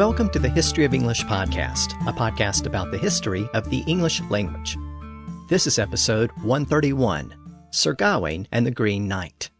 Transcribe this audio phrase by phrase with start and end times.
[0.00, 4.22] Welcome to the History of English podcast, a podcast about the history of the English
[4.30, 4.78] language.
[5.50, 7.34] This is episode 131
[7.70, 9.50] Sir Gawain and the Green Knight.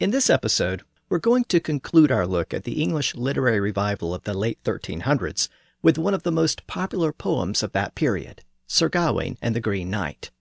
[0.00, 4.24] In this episode, we're going to conclude our look at the English literary revival of
[4.24, 5.48] the late 1300s
[5.80, 9.88] with one of the most popular poems of that period, Sir Gawain and the Green
[9.88, 10.32] Knight.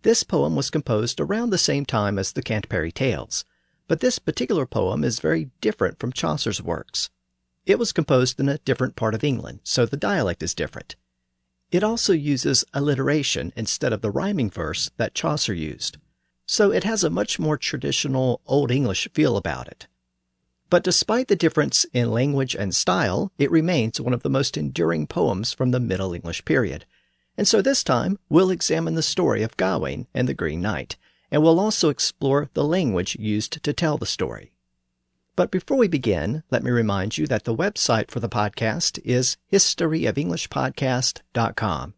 [0.00, 3.44] This poem was composed around the same time as the Canterbury Tales,
[3.86, 7.10] but this particular poem is very different from Chaucer's works.
[7.66, 10.96] It was composed in a different part of England, so the dialect is different.
[11.70, 15.96] It also uses alliteration instead of the rhyming verse that Chaucer used,
[16.46, 19.86] so it has a much more traditional Old English feel about it.
[20.68, 25.06] But despite the difference in language and style, it remains one of the most enduring
[25.06, 26.84] poems from the Middle English period.
[27.36, 30.96] And so this time, we'll examine the story of Gawain and the Green Knight,
[31.30, 34.52] and we'll also explore the language used to tell the story.
[35.36, 39.36] But before we begin, let me remind you that the website for the podcast is
[39.52, 41.94] historyofenglishpodcast.com.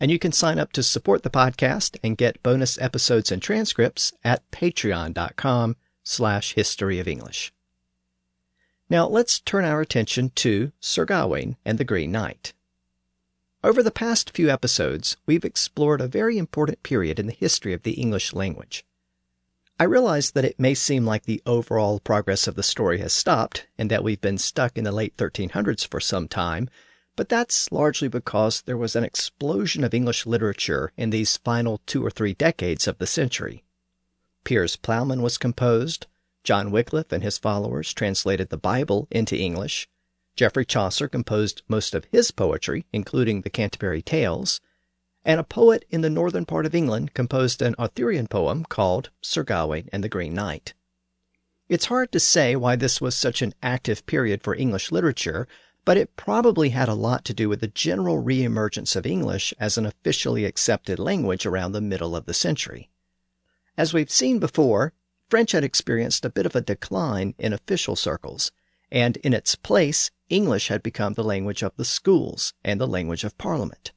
[0.00, 4.12] And you can sign up to support the podcast and get bonus episodes and transcripts
[4.24, 7.52] at patreon.com slash history of English.
[8.88, 12.52] Now let's turn our attention to Sir Gawain and the Green Knight.
[13.64, 17.84] Over the past few episodes, we've explored a very important period in the history of
[17.84, 18.84] the English language.
[19.82, 23.66] I realize that it may seem like the overall progress of the story has stopped
[23.76, 26.70] and that we've been stuck in the late 1300s for some time,
[27.16, 32.06] but that's largely because there was an explosion of English literature in these final two
[32.06, 33.64] or three decades of the century.
[34.44, 36.06] Piers Plowman was composed,
[36.44, 39.88] John Wycliffe and his followers translated the Bible into English,
[40.36, 44.60] Geoffrey Chaucer composed most of his poetry, including the Canterbury Tales,
[45.24, 49.44] and a poet in the northern part of England composed an Arthurian poem called Sir
[49.44, 50.74] Gawain and the Green Knight.
[51.68, 55.46] It's hard to say why this was such an active period for English literature,
[55.84, 59.78] but it probably had a lot to do with the general reemergence of English as
[59.78, 62.90] an officially accepted language around the middle of the century.
[63.76, 64.92] As we've seen before,
[65.30, 68.52] French had experienced a bit of a decline in official circles,
[68.90, 73.24] and in its place, English had become the language of the schools and the language
[73.24, 73.92] of Parliament.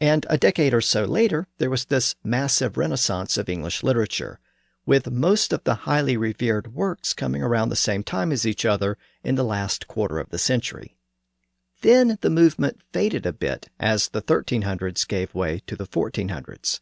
[0.00, 4.38] And a decade or so later, there was this massive renaissance of English literature,
[4.86, 8.96] with most of the highly revered works coming around the same time as each other
[9.24, 10.96] in the last quarter of the century.
[11.80, 16.80] Then the movement faded a bit as the 1300s gave way to the 1400s.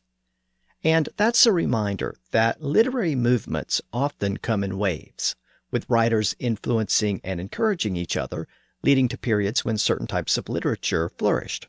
[0.85, 5.37] And that's a reminder that literary movements often come in waves,
[5.71, 8.47] with writers influencing and encouraging each other,
[8.83, 11.67] leading to periods when certain types of literature flourished.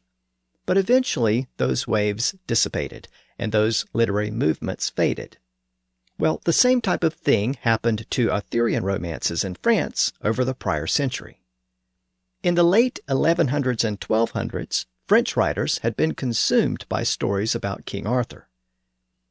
[0.67, 3.07] But eventually those waves dissipated
[3.39, 5.37] and those literary movements faded.
[6.19, 10.85] Well, the same type of thing happened to Arthurian romances in France over the prior
[10.85, 11.41] century.
[12.43, 18.05] In the late 1100s and 1200s, French writers had been consumed by stories about King
[18.05, 18.49] Arthur.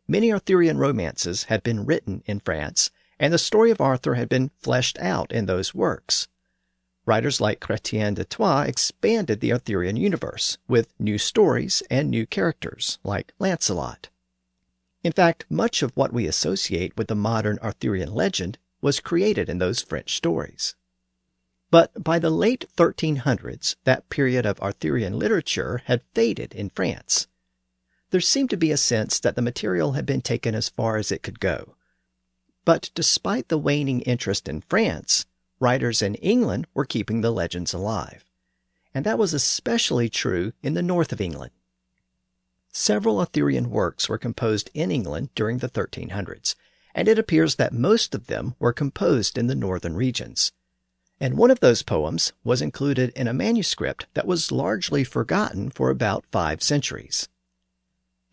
[0.08, 4.52] Many Arthurian romances had been written in France, and the story of Arthur had been
[4.58, 6.28] fleshed out in those works.
[7.06, 12.98] Writers like Chrétien de Troyes expanded the Arthurian universe with new stories and new characters,
[13.04, 14.08] like Lancelot.
[15.04, 19.58] In fact, much of what we associate with the modern Arthurian legend was created in
[19.58, 20.74] those French stories.
[21.70, 27.28] But by the late 1300s, that period of Arthurian literature had faded in France.
[28.10, 31.12] There seemed to be a sense that the material had been taken as far as
[31.12, 31.76] it could go.
[32.64, 35.24] But despite the waning interest in France,
[35.58, 38.24] writers in England were keeping the legends alive.
[38.94, 41.52] And that was especially true in the north of England.
[42.72, 46.54] Several Arthurian works were composed in England during the 1300s,
[46.94, 50.52] and it appears that most of them were composed in the northern regions.
[51.18, 55.88] And one of those poems was included in a manuscript that was largely forgotten for
[55.88, 57.28] about five centuries.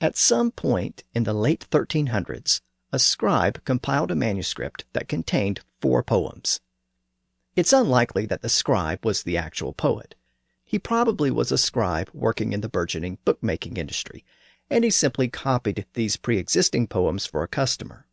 [0.02, 2.60] At some point in the late 1300s,
[2.92, 6.60] a scribe compiled a manuscript that contained four poems.
[7.56, 10.16] It's unlikely that the scribe was the actual poet.
[10.66, 14.26] He probably was a scribe working in the burgeoning bookmaking industry,
[14.72, 18.08] and he simply copied these pre existing poems for a customer.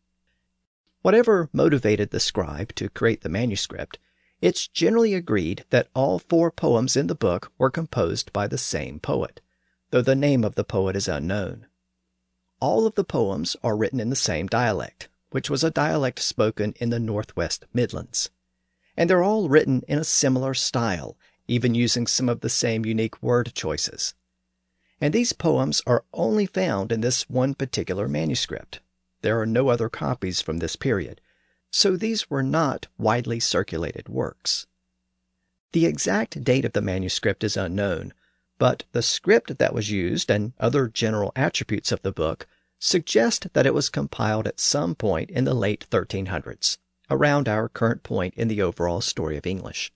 [1.01, 3.97] Whatever motivated the scribe to create the manuscript,
[4.41, 8.99] it's generally agreed that all four poems in the book were composed by the same
[8.99, 9.41] poet,
[9.89, 11.65] though the name of the poet is unknown.
[12.59, 16.75] All of the poems are written in the same dialect, which was a dialect spoken
[16.79, 18.29] in the Northwest Midlands
[18.95, 21.17] and they're all written in a similar style,
[21.47, 24.13] even using some of the same unique word choices.
[24.99, 28.81] And these poems are only found in this one particular manuscript.
[29.21, 31.21] There are no other copies from this period,
[31.71, 34.67] so these were not widely circulated works.
[35.71, 38.13] The exact date of the manuscript is unknown,
[38.57, 42.45] but the script that was used and other general attributes of the book
[42.77, 46.77] suggest that it was compiled at some point in the late 1300s,
[47.11, 49.91] around our current point in the overall story of English.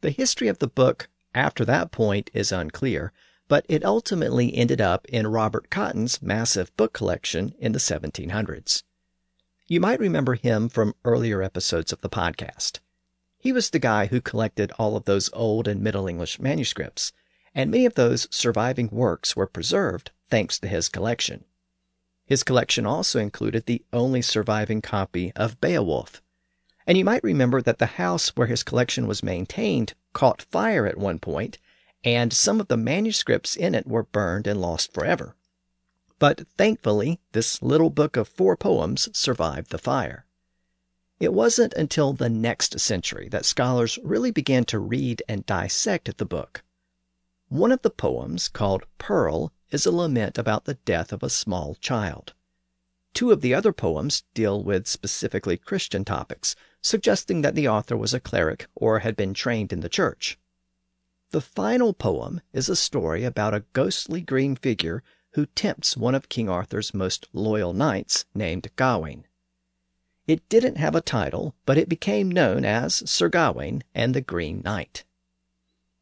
[0.00, 3.12] The history of the book after that point is unclear,
[3.48, 8.84] but it ultimately ended up in Robert Cotton's massive book collection in the 1700s.
[9.66, 12.78] You might remember him from earlier episodes of the podcast.
[13.36, 17.12] He was the guy who collected all of those Old and Middle English manuscripts,
[17.54, 21.44] and many of those surviving works were preserved thanks to his collection.
[22.26, 26.20] His collection also included the only surviving copy of Beowulf.
[26.86, 30.98] And you might remember that the house where his collection was maintained caught fire at
[30.98, 31.58] one point,
[32.04, 35.36] and some of the manuscripts in it were burned and lost forever.
[36.18, 40.26] But thankfully, this little book of four poems survived the fire.
[41.20, 46.26] It wasn't until the next century that scholars really began to read and dissect the
[46.26, 46.62] book.
[47.48, 51.74] One of the poems, called Pearl, is a lament about the death of a small
[51.76, 52.34] child.
[53.14, 58.12] Two of the other poems deal with specifically Christian topics, suggesting that the author was
[58.12, 60.38] a cleric or had been trained in the church.
[61.30, 65.02] The final poem is a story about a ghostly green figure
[65.32, 69.26] who tempts one of King Arthur's most loyal knights named Gawain.
[70.26, 74.60] It didn't have a title, but it became known as Sir Gawain and the Green
[74.64, 75.04] Knight.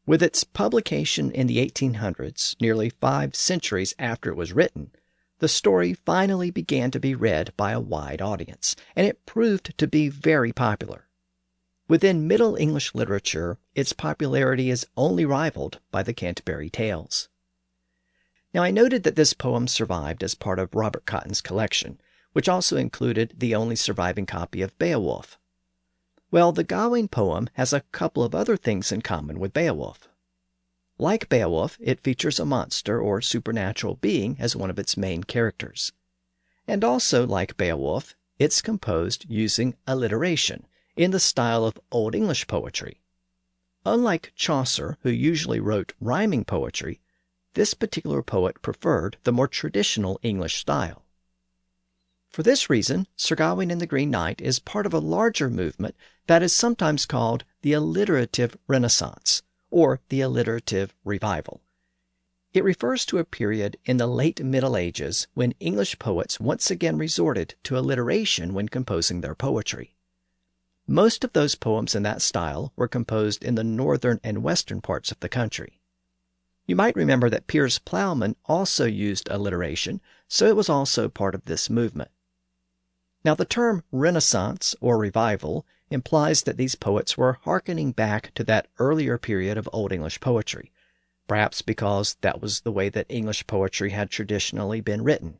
[0.07, 4.91] With its publication in the 1800s, nearly five centuries after it was written,
[5.39, 9.87] the story finally began to be read by a wide audience, and it proved to
[9.87, 11.09] be very popular.
[11.87, 17.27] Within Middle English literature, its popularity is only rivaled by the Canterbury Tales.
[18.53, 21.99] Now, I noted that this poem survived as part of Robert Cotton's collection,
[22.31, 25.39] which also included the only surviving copy of Beowulf.
[26.35, 30.09] Well, the Gawain poem has a couple of other things in common with Beowulf.
[30.97, 35.93] Like Beowulf, it features a monster or supernatural being as one of its main characters.
[36.67, 40.67] And also, like Beowulf, it's composed using alliteration
[40.97, 42.99] in the style of Old English poetry.
[43.85, 46.99] Unlike Chaucer, who usually wrote rhyming poetry,
[47.53, 51.04] this particular poet preferred the more traditional English style.
[52.35, 55.95] For this reason, Sir Gawain and the Green Knight is part of a larger movement
[56.27, 59.41] that is sometimes called the alliterative Renaissance
[59.71, 61.61] or the alliterative revival.
[62.51, 66.97] It refers to a period in the late Middle Ages when English poets once again
[66.97, 69.95] resorted to alliteration when composing their poetry.
[70.85, 75.09] Most of those poems in that style were composed in the northern and western parts
[75.09, 75.79] of the country.
[76.65, 81.45] You might remember that Piers Plowman also used alliteration, so it was also part of
[81.45, 82.11] this movement.
[83.25, 88.67] Now, the term Renaissance or revival implies that these poets were hearkening back to that
[88.77, 90.71] earlier period of Old English poetry,
[91.27, 95.39] perhaps because that was the way that English poetry had traditionally been written.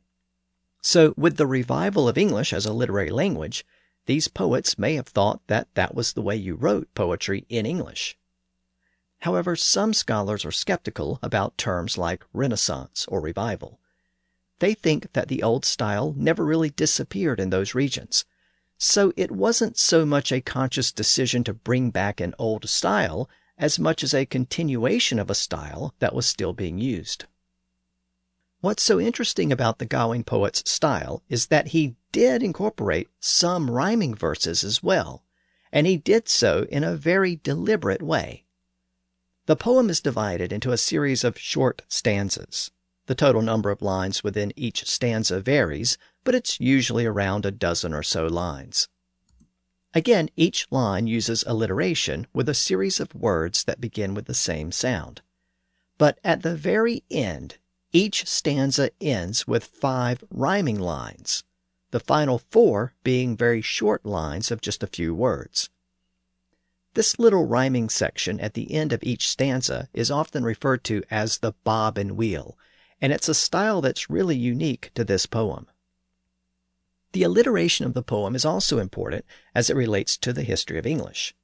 [0.82, 3.64] So, with the revival of English as a literary language,
[4.08, 8.18] these poets may have thought that that was the way you wrote poetry in English.
[9.20, 13.80] However, some scholars are skeptical about terms like Renaissance or revival.
[14.66, 18.26] They think that the old style never really disappeared in those regions.
[18.80, 23.30] So it wasn't so much a conscious decision to bring back an old style
[23.60, 27.26] as much as a continuation of a style that was still being used.
[28.60, 34.16] What's so interesting about the Gawain poet's style is that he did incorporate some rhyming
[34.16, 35.24] verses as well,
[35.72, 38.45] and he did so in a very deliberate way.
[39.45, 42.72] The poem is divided into a series of short stanzas.
[43.07, 47.94] The total number of lines within each stanza varies, but it's usually around a dozen
[47.94, 48.88] or so lines.
[49.94, 54.71] Again, each line uses alliteration with a series of words that begin with the same
[54.71, 55.21] sound.
[55.97, 57.57] But at the very end,
[57.94, 61.44] each stanza ends with five rhyming lines,
[61.92, 65.69] the final four being very short lines of just a few words.
[66.95, 71.38] This little rhyming section at the end of each stanza is often referred to as
[71.38, 72.57] the bob and wheel,
[73.06, 75.68] and it's a style that's really unique to this poem.
[77.12, 80.88] The alliteration of the poem is also important as it relates to the history of
[80.88, 81.35] English.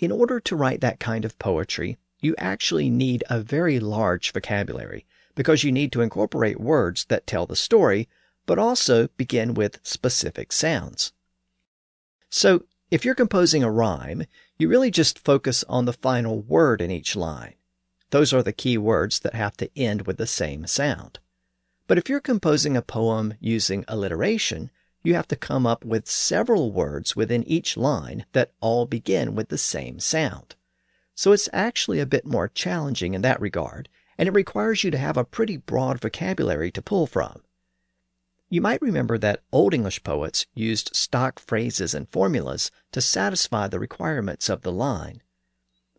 [0.00, 5.06] In order to write that kind of poetry, you actually need a very large vocabulary
[5.36, 8.08] because you need to incorporate words that tell the story,
[8.44, 11.12] but also begin with specific sounds.
[12.28, 14.24] So, if you're composing a rhyme,
[14.58, 17.54] you really just focus on the final word in each line.
[18.12, 21.18] Those are the key words that have to end with the same sound.
[21.86, 24.70] But if you're composing a poem using alliteration,
[25.02, 29.48] you have to come up with several words within each line that all begin with
[29.48, 30.54] the same sound.
[31.14, 33.88] so it's actually a bit more challenging in that regard,
[34.18, 37.42] and it requires you to have a pretty broad vocabulary to pull from.
[38.50, 43.80] You might remember that Old English poets used stock phrases and formulas to satisfy the
[43.80, 45.22] requirements of the line.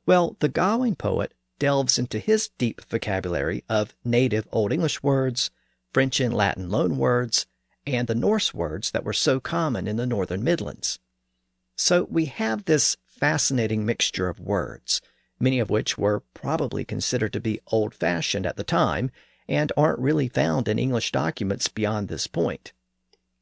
[0.06, 5.52] Well, the Gawain poet delves into his deep vocabulary of native Old English words,
[5.94, 7.46] French and Latin loanwords,
[7.86, 11.00] and the Norse words that were so common in the northern Midlands.
[11.76, 15.02] So we have this fascinating mixture of words,
[15.40, 19.12] many of which were probably considered to be old fashioned at the time
[19.48, 22.74] and aren't really found in English documents beyond this point.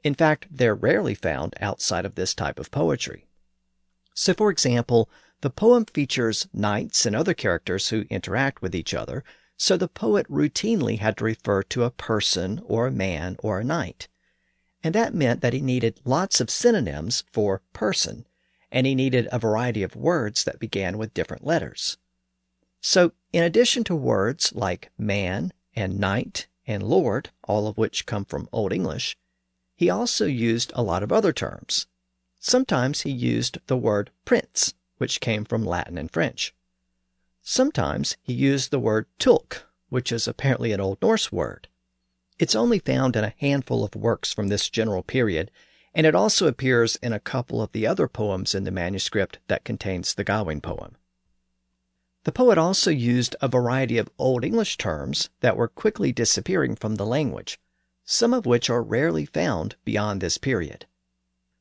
[0.03, 3.27] In fact, they're rarely found outside of this type of poetry.
[4.15, 5.09] So, for example,
[5.41, 9.23] the poem features knights and other characters who interact with each other,
[9.57, 13.63] so the poet routinely had to refer to a person or a man or a
[13.63, 14.07] knight.
[14.83, 18.27] And that meant that he needed lots of synonyms for person,
[18.71, 21.97] and he needed a variety of words that began with different letters.
[22.79, 28.25] So, in addition to words like man and knight and lord, all of which come
[28.25, 29.17] from Old English,
[29.75, 31.87] he also used a lot of other terms.
[32.39, 36.53] Sometimes he used the word prince, which came from Latin and French.
[37.41, 41.67] Sometimes he used the word tulk, which is apparently an Old Norse word.
[42.37, 45.49] It's only found in a handful of works from this general period,
[45.95, 49.65] and it also appears in a couple of the other poems in the manuscript that
[49.65, 50.95] contains the Gawain poem.
[52.23, 56.95] The poet also used a variety of Old English terms that were quickly disappearing from
[56.95, 57.59] the language,
[58.05, 60.85] some of which are rarely found beyond this period.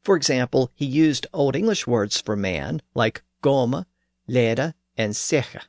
[0.03, 3.87] For example, he used Old English words for man like goma,
[4.27, 5.63] leda, and secha.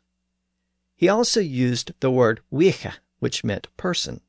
[0.96, 4.22] He also used the word wicha, which meant person.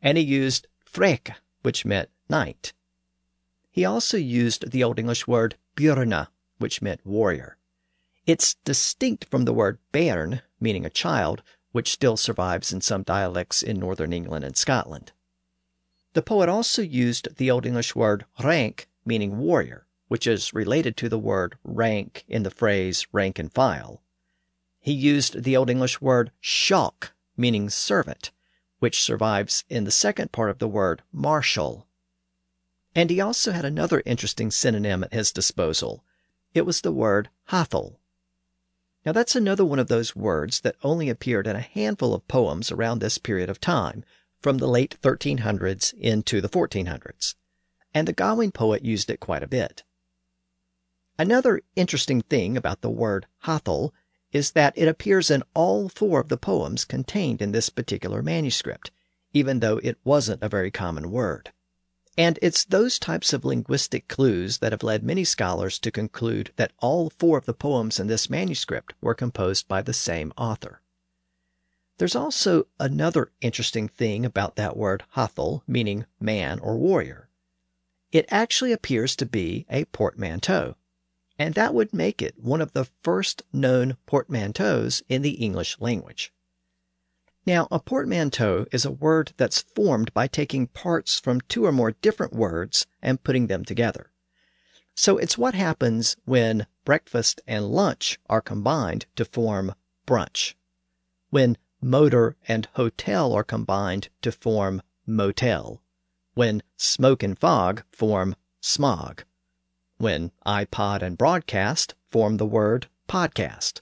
[0.00, 2.72] And he used freka, which meant knight.
[3.70, 7.58] He also used the Old English word björna, which meant warrior.
[8.26, 13.62] It's distinct from the word bairn, meaning a child, which still survives in some dialects
[13.62, 15.12] in northern England and Scotland.
[16.14, 21.08] The poet also used the Old English word rank, meaning warrior, which is related to
[21.08, 24.02] the word rank in the phrase rank and file.
[24.80, 28.30] He used the Old English word shock, meaning servant,
[28.78, 31.86] which survives in the second part of the word marshal.
[32.94, 36.04] And he also had another interesting synonym at his disposal.
[36.54, 37.98] It was the word hathel,
[39.06, 42.72] now, that's another one of those words that only appeared in a handful of poems
[42.72, 44.04] around this period of time,
[44.40, 47.36] from the late 1300s into the 1400s.
[47.94, 49.84] And the Gawain poet used it quite a bit.
[51.18, 53.94] Another interesting thing about the word Hathel
[54.32, 58.90] is that it appears in all four of the poems contained in this particular manuscript,
[59.32, 61.52] even though it wasn't a very common word.
[62.18, 66.72] And it's those types of linguistic clues that have led many scholars to conclude that
[66.78, 70.80] all four of the poems in this manuscript were composed by the same author.
[71.98, 77.30] There's also another interesting thing about that word Hathel, meaning man or warrior.
[78.12, 80.76] It actually appears to be a portmanteau,
[81.38, 86.32] and that would make it one of the first known portmanteaus in the English language.
[87.46, 91.92] Now, a portmanteau is a word that's formed by taking parts from two or more
[91.92, 94.10] different words and putting them together.
[94.96, 99.74] So it's what happens when breakfast and lunch are combined to form
[100.06, 100.54] brunch,
[101.30, 105.82] when motor and hotel are combined to form motel,
[106.34, 109.24] when smoke and fog form smog,
[109.98, 113.80] when iPod and broadcast form the word podcast.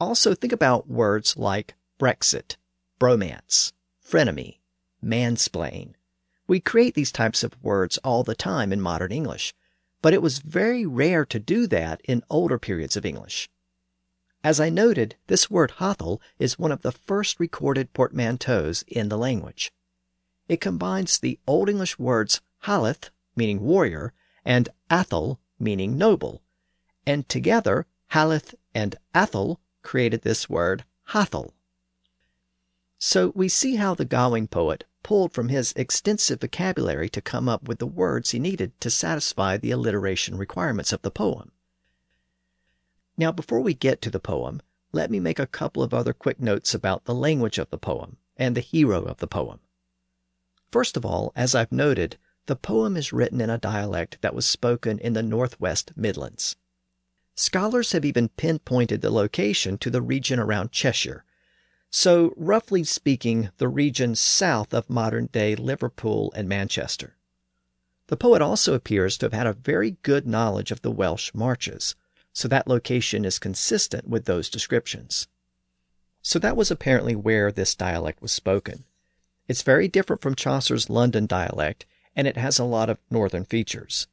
[0.00, 2.56] Also, think about words like Brexit,
[3.00, 3.72] bromance,
[4.04, 4.58] frenemy,
[5.02, 5.94] mansplain.
[6.46, 9.54] We create these types of words all the time in modern English,
[10.02, 13.48] but it was very rare to do that in older periods of English.
[14.44, 19.18] As I noted, this word hathel is one of the first recorded portmanteaus in the
[19.18, 19.72] language.
[20.48, 24.12] It combines the Old English words Haleth, meaning warrior,
[24.46, 26.40] and Athel, meaning noble,
[27.04, 31.52] and together Haleth and Athel created this word Hathel.
[32.98, 37.68] So we see how the Gawain poet pulled from his extensive vocabulary to come up
[37.68, 41.52] with the words he needed to satisfy the alliteration requirements of the poem.
[43.16, 44.62] Now, before we get to the poem,
[44.92, 48.16] let me make a couple of other quick notes about the language of the poem
[48.36, 49.60] and the hero of the poem.
[50.70, 54.46] First of all, as I've noted, the poem is written in a dialect that was
[54.46, 56.56] spoken in the Northwest Midlands.
[57.34, 61.24] Scholars have even pinpointed the location to the region around Cheshire,
[61.90, 67.16] so, roughly speaking, the region south of modern day Liverpool and Manchester.
[68.08, 71.94] The poet also appears to have had a very good knowledge of the Welsh marches,
[72.32, 75.26] so that location is consistent with those descriptions.
[76.22, 78.84] So that was apparently where this dialect was spoken.
[79.48, 81.86] It's very different from Chaucer's London dialect,
[82.16, 84.08] and it has a lot of northern features.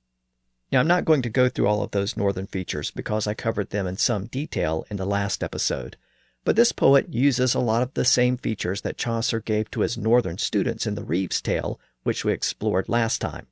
[0.71, 3.69] Now, I'm not going to go through all of those northern features because I covered
[3.69, 5.97] them in some detail in the last episode,
[6.43, 9.97] but this poet uses a lot of the same features that Chaucer gave to his
[9.97, 13.47] northern students in the Reeve's tale, which we explored last time.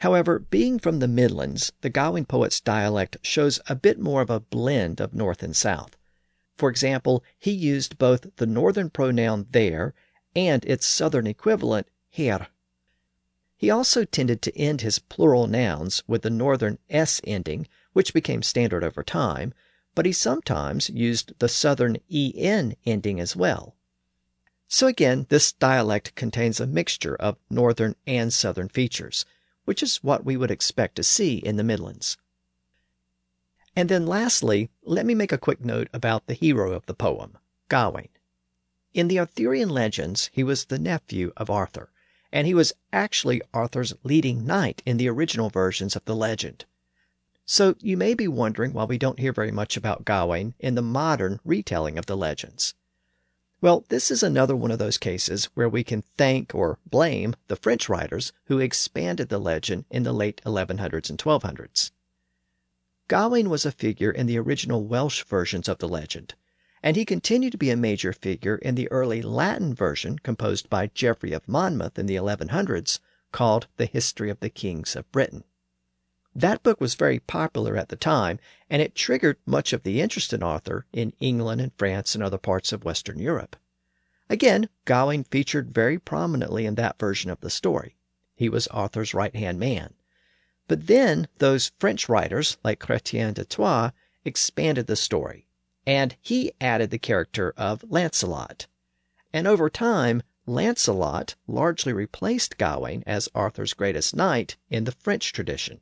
[0.00, 4.40] However, being from the Midlands, the Gawain poet's dialect shows a bit more of a
[4.40, 5.96] blend of North and South.
[6.56, 9.94] For example, he used both the northern pronoun there
[10.34, 12.48] and its southern equivalent here.
[13.66, 18.44] He also tended to end his plural nouns with the northern s ending, which became
[18.44, 19.52] standard over time,
[19.96, 23.74] but he sometimes used the southern en ending as well.
[24.68, 29.26] So again, this dialect contains a mixture of northern and southern features,
[29.64, 32.16] which is what we would expect to see in the Midlands.
[33.74, 37.36] And then lastly, let me make a quick note about the hero of the poem,
[37.68, 38.10] Gawain.
[38.94, 41.90] In the Arthurian legends, he was the nephew of Arthur,
[42.36, 46.66] and he was actually Arthur's leading knight in the original versions of the legend.
[47.46, 50.82] So you may be wondering why we don't hear very much about Gawain in the
[50.82, 52.74] modern retelling of the legends.
[53.62, 57.56] Well, this is another one of those cases where we can thank or blame the
[57.56, 61.90] French writers who expanded the legend in the late 1100s and 1200s.
[63.08, 66.34] Gawain was a figure in the original Welsh versions of the legend,
[66.86, 70.86] and he continued to be a major figure in the early Latin version composed by
[70.86, 73.00] Geoffrey of Monmouth in the 1100s
[73.32, 75.42] called The History of the Kings of Britain.
[76.32, 78.38] That book was very popular at the time,
[78.70, 82.38] and it triggered much of the interest in Arthur in England and France and other
[82.38, 83.56] parts of Western Europe.
[84.30, 87.96] Again, Gawain featured very prominently in that version of the story.
[88.36, 89.94] He was Arthur's right hand man.
[90.68, 93.90] But then those French writers, like Chrétien de Troyes,
[94.24, 95.45] expanded the story,
[95.86, 98.66] and he added the character of Lancelot.
[99.32, 105.80] And over time, Lancelot largely replaced Gawain as Arthur's greatest knight in the French tradition.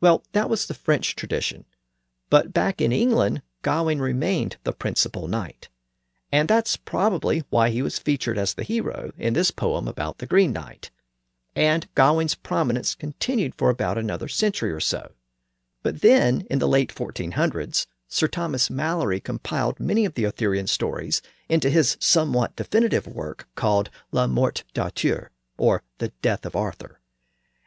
[0.00, 1.64] Well, that was the French tradition.
[2.30, 5.68] But back in England, Gawain remained the principal knight.
[6.32, 10.26] And that's probably why he was featured as the hero in this poem about the
[10.26, 10.90] Green Knight
[11.56, 15.12] and Gawain's prominence continued for about another century or so.
[15.82, 21.22] But then, in the late 1400s, Sir Thomas Malory compiled many of the Arthurian stories
[21.48, 26.98] into his somewhat definitive work called Le Morte d'Arthur, or The Death of Arthur.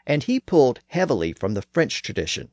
[0.05, 2.51] And he pulled heavily from the French tradition.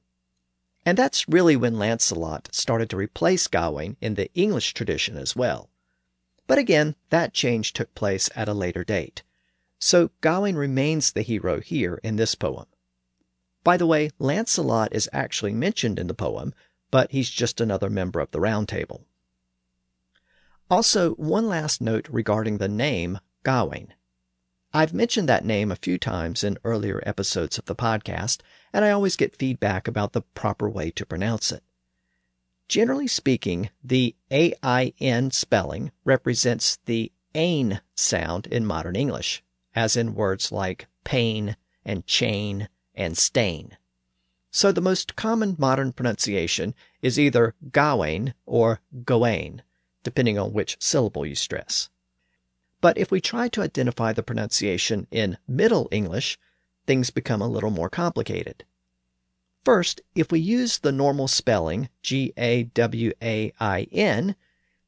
[0.86, 5.68] And that's really when Lancelot started to replace Gawain in the English tradition as well.
[6.46, 9.24] But again, that change took place at a later date.
[9.80, 12.66] So Gawain remains the hero here in this poem.
[13.64, 16.54] By the way, Lancelot is actually mentioned in the poem,
[16.90, 19.04] but he's just another member of the Round Table.
[20.70, 23.94] Also, one last note regarding the name Gawain.
[24.72, 28.40] I've mentioned that name a few times in earlier episodes of the podcast,
[28.72, 31.64] and I always get feedback about the proper way to pronounce it.
[32.68, 39.42] Generally speaking, the AIN spelling represents the AIN sound in modern English
[39.74, 43.76] as in words like pain and chain and stain.
[44.50, 49.62] So the most common modern pronunciation is either Gawain or Gawain,
[50.02, 51.88] depending on which syllable you stress.
[52.80, 56.38] But if we try to identify the pronunciation in Middle English,
[56.86, 58.64] things become a little more complicated.
[59.64, 64.34] First, if we use the normal spelling G A W A I N,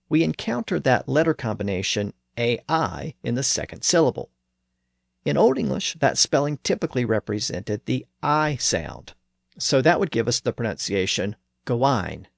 [0.09, 4.31] we encounter that letter combination AI in the second syllable.
[5.25, 9.13] In Old English, that spelling typically represented the I sound,
[9.59, 12.29] so that would give us the pronunciation Gawain.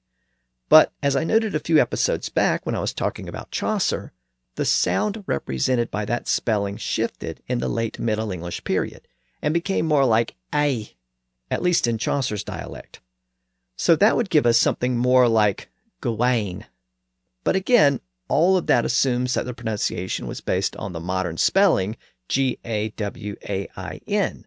[0.69, 4.11] But as I noted a few episodes back when I was talking about Chaucer,
[4.55, 9.07] the sound represented by that spelling shifted in the late Middle English period
[9.41, 10.91] and became more like I,
[11.51, 13.01] at least in Chaucer's dialect.
[13.75, 15.69] So that would give us something more like
[16.01, 16.65] Gawain.
[17.43, 21.97] But again, all of that assumes that the pronunciation was based on the modern spelling
[22.27, 24.45] G A W A I N.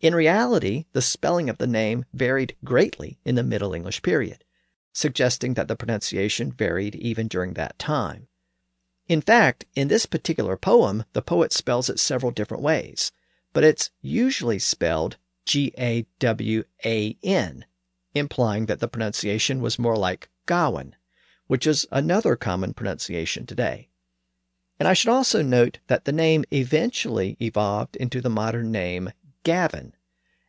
[0.00, 4.44] In reality, the spelling of the name varied greatly in the Middle English period,
[4.92, 8.28] suggesting that the pronunciation varied even during that time.
[9.08, 13.12] In fact, in this particular poem, the poet spells it several different ways,
[13.52, 17.64] but it's usually spelled G A W A N,
[18.14, 20.96] implying that the pronunciation was more like Gawain,
[21.46, 23.88] which is another common pronunciation today.
[24.78, 29.10] And I should also note that the name eventually evolved into the modern name
[29.44, 29.94] Gavin.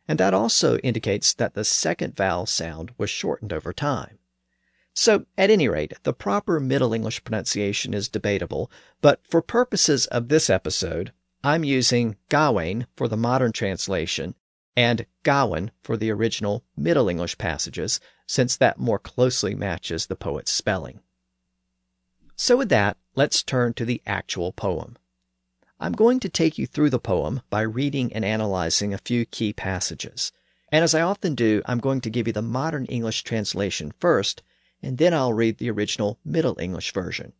[0.08, 4.18] and that also indicates that the second vowel sound was shortened over time.
[4.94, 10.28] So, at any rate, the proper Middle English pronunciation is debatable, but for purposes of
[10.28, 14.34] this episode, I'm using Gawain for the modern translation
[14.76, 20.52] and Gawain for the original Middle English passages, since that more closely matches the poet's
[20.52, 21.00] spelling.
[22.36, 24.96] So, with that, let's turn to the actual poem.
[25.82, 29.52] I'm going to take you through the poem by reading and analyzing a few key
[29.52, 30.30] passages.
[30.70, 34.44] And as I often do, I'm going to give you the modern English translation first
[34.80, 37.32] and then I'll read the original Middle English version.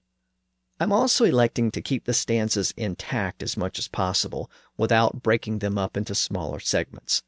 [0.81, 5.79] I'm also electing to keep the stanzas intact as much as possible without breaking them
[5.79, 7.23] up into smaller segments.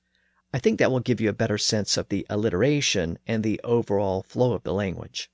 [0.52, 4.24] I think that will give you a better sense of the alliteration and the overall
[4.24, 5.30] flow of the language.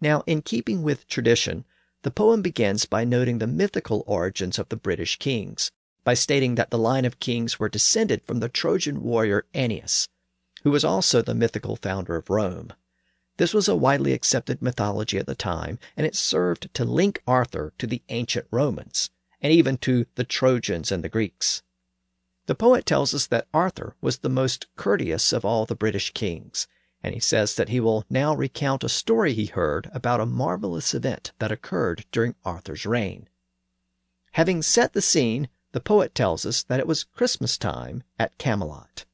[0.00, 1.64] Now, in keeping with tradition,
[2.04, 5.72] the poem begins by noting the mythical origins of the British kings,
[6.04, 10.06] by stating that the line of kings were descended from the Trojan warrior Aeneas,
[10.64, 12.74] who was also the mythical founder of Rome.
[13.38, 17.72] This was a widely accepted mythology at the time, and it served to link Arthur
[17.78, 19.08] to the ancient Romans,
[19.40, 21.62] and even to the Trojans and the Greeks.
[22.44, 26.68] The poet tells us that Arthur was the most courteous of all the British kings,
[27.04, 30.94] and he says that he will now recount a story he heard about a marvelous
[30.94, 33.28] event that occurred during Arthur's reign.
[34.32, 39.04] Having set the scene, the poet tells us that it was Christmas time at Camelot.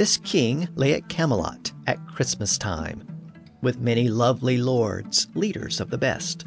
[0.00, 3.06] This king lay at Camelot at Christmas time,
[3.60, 6.46] with many lovely lords, leaders of the best,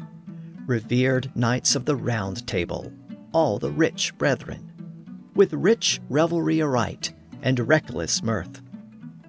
[0.66, 2.92] revered knights of the Round Table,
[3.30, 4.72] all the rich brethren,
[5.36, 7.12] with rich revelry aright
[7.42, 8.60] and reckless mirth.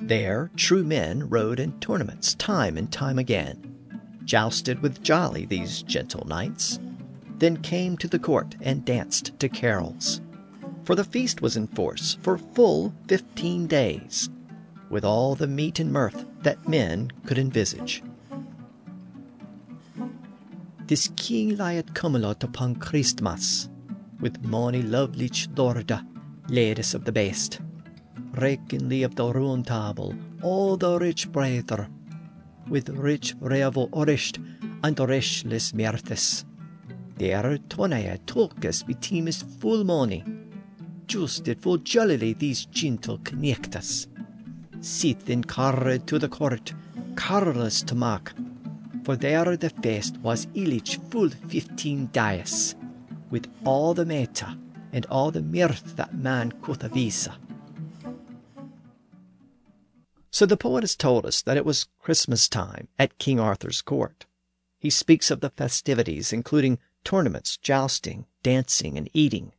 [0.01, 3.77] There true men rode in tournaments time and time again,
[4.23, 6.79] jousted with jolly these gentle knights,
[7.38, 10.19] then came to the court and danced to carols
[10.85, 14.29] for the feast was in force for full fifteen days,
[14.89, 18.03] with all the meat and mirth that men could envisage.
[20.85, 23.67] This king at Camelot upon Christmas,
[24.19, 26.05] with mony lovely lorda,
[26.47, 27.59] ladies of the best,
[28.35, 31.91] reckonly of the round table, all the rich brethren,
[32.69, 34.37] with rich revel orished
[34.83, 36.45] and restless mirths.
[37.17, 40.23] There tonaya took us between full money,
[41.07, 44.07] justed for jollily these gentle connectors.
[44.81, 46.73] Sit then carried to the court,
[47.15, 48.33] carless to mark,
[49.03, 52.75] for there the feast was illich full fifteen days,
[53.29, 54.57] with all the meta
[54.91, 57.35] and all the mirth that man could avisa.
[60.31, 64.25] So the poet has told us that it was Christmas time at King Arthur's court.
[64.79, 69.53] He speaks of the festivities, including tournaments, jousting, dancing, and eating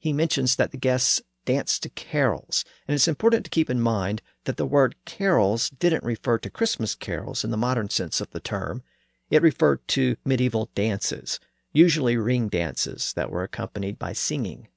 [0.00, 4.22] he mentions that the guests danced to carols, and it's important to keep in mind
[4.44, 8.40] that the word carols didn't refer to Christmas carols in the modern sense of the
[8.40, 8.82] term.
[9.30, 11.38] It referred to medieval dances,
[11.72, 14.68] usually ring dances that were accompanied by singing.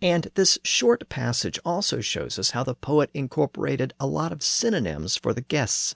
[0.00, 5.16] And this short passage also shows us how the poet incorporated a lot of synonyms
[5.16, 5.94] for the guests.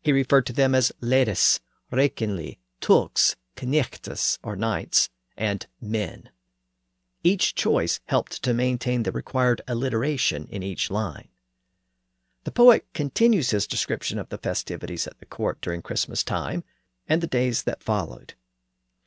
[0.00, 1.60] He referred to them as ladies,
[1.92, 6.30] rekenli, tulks, knechtes, or knights, and men.
[7.26, 11.28] Each choice helped to maintain the required alliteration in each line.
[12.44, 16.64] The poet continues his description of the festivities at the court during Christmas time
[17.08, 18.34] and the days that followed.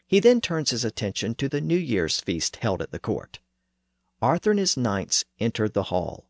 [0.08, 3.38] He then turns his attention to the New Year's feast held at the court.
[4.20, 6.26] Arthur and his knights entered the hall.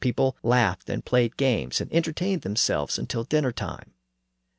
[0.00, 3.92] People laughed and played games and entertained themselves until dinner time.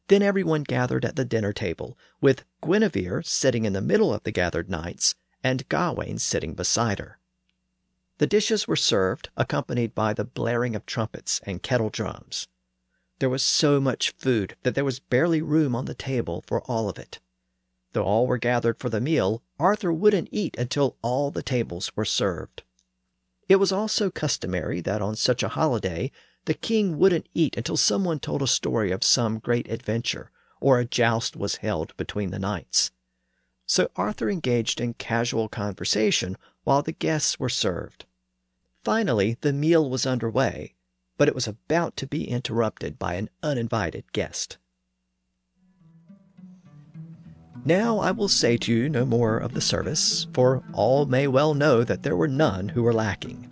[0.08, 4.32] Then everyone gathered at the dinner table, with Guinevere sitting in the middle of the
[4.32, 7.18] gathered knights and Gawain sitting beside her.
[8.20, 12.48] The dishes were served, accompanied by the blaring of trumpets and kettle drums.
[13.18, 16.88] There was so much food that there was barely room on the table for all
[16.88, 17.20] of it.
[17.94, 22.06] Though all were gathered for the meal, Arthur wouldn't eat until all the tables were
[22.06, 22.64] served.
[23.50, 26.12] It was also customary that on such a holiday
[26.46, 30.86] the king wouldn't eat until someone told a story of some great adventure or a
[30.86, 32.92] joust was held between the knights
[33.72, 38.04] so Arthur engaged in casual conversation while the guests were served.
[38.84, 40.76] Finally, the meal was under way,
[41.18, 44.58] but it was about to be interrupted by an uninvited guest.
[47.64, 51.54] Now I will say to you no more of the service, for all may well
[51.54, 53.50] know that there were none who were lacking.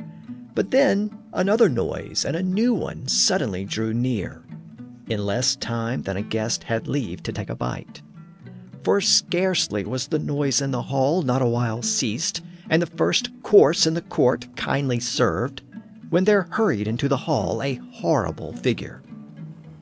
[0.54, 4.44] But then another noise and a new one suddenly drew near,
[5.08, 8.02] in less time than a guest had leave to take a bite.
[8.84, 13.30] For scarcely was the noise in the hall not a while ceased, and the first
[13.44, 15.62] course in the court kindly served,
[16.10, 19.02] when there hurried into the hall a horrible figure,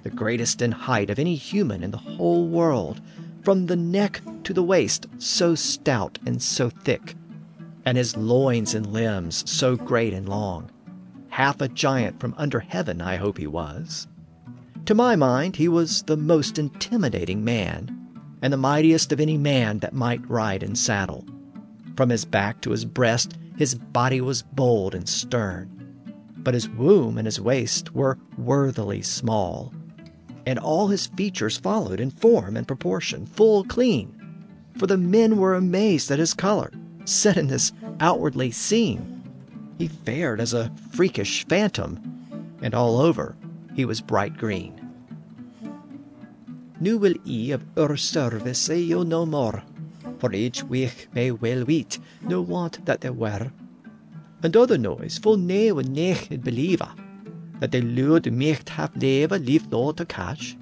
[0.04, 3.02] the greatest in height of any human in the whole world,
[3.44, 7.16] from the neck to the waist, so stout and so thick,
[7.86, 10.70] and his loins and limbs so great and long.
[11.30, 14.08] Half a giant from under heaven, I hope he was.
[14.86, 17.97] To my mind, he was the most intimidating man,
[18.42, 21.26] and the mightiest of any man that might ride in saddle.
[21.96, 25.70] From his back to his breast, his body was bold and stern,
[26.38, 29.74] but his womb and his waist were worthily small,
[30.46, 34.14] and all his features followed in form and proportion, full clean.
[34.78, 36.72] For the men were amazed at his color,
[37.06, 39.24] set in this outwardly seen.
[39.80, 43.36] He fared as a freakish phantom, and all over
[43.74, 44.87] he was bright green.
[46.80, 49.64] Nu will I of ur service say you no more,
[50.20, 53.52] for each week may well weet no want that there were.
[54.44, 56.92] And other noise full nae would naked believer,
[57.60, 60.56] that they lured micht have never leave no to catch.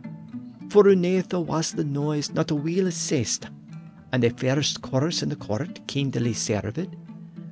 [0.70, 3.48] For unether was the noise not a wheel assessed,
[4.14, 6.96] and the first chorus in the court kindly served,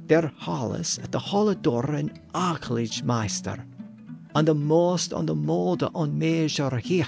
[0.07, 3.65] their halles at the hall door an arklage meister,
[4.33, 7.07] and the most on the mode on measure here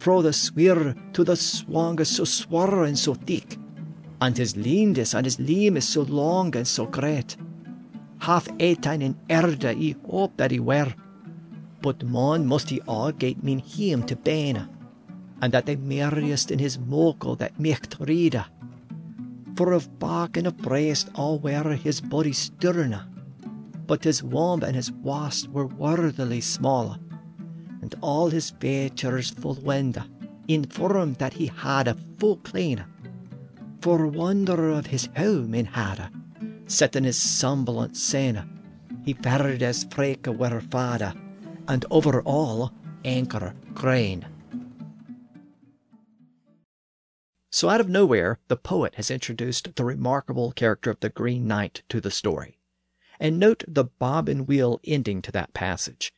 [0.00, 3.58] fro the swir to the swang is so swar and so thick,
[4.22, 7.36] and his leanness and his limb is so long and so great.
[8.18, 10.94] Half eighteen in erde I hope that he were,
[11.82, 12.80] but mon must he
[13.18, 14.66] get mean him to bane,
[15.42, 18.46] and that the merriest in his mokel that micht reader.
[19.54, 23.06] For of back and of breast all were his body stirna,
[23.86, 26.96] but his womb and his wast were worthily smaller
[27.82, 30.06] and all his features full wenda,
[30.48, 32.84] informed that he had a full clean.
[33.80, 35.68] For wonder of his home in
[36.66, 38.48] set in his semblance sena,
[39.04, 41.14] he fared as freke were fada,
[41.66, 42.72] and over all
[43.04, 44.26] anchor grain.
[47.52, 51.82] So, out of nowhere, the poet has introduced the remarkable character of the Green Knight
[51.88, 52.58] to the story.
[53.18, 56.12] And note the bob and wheel ending to that passage.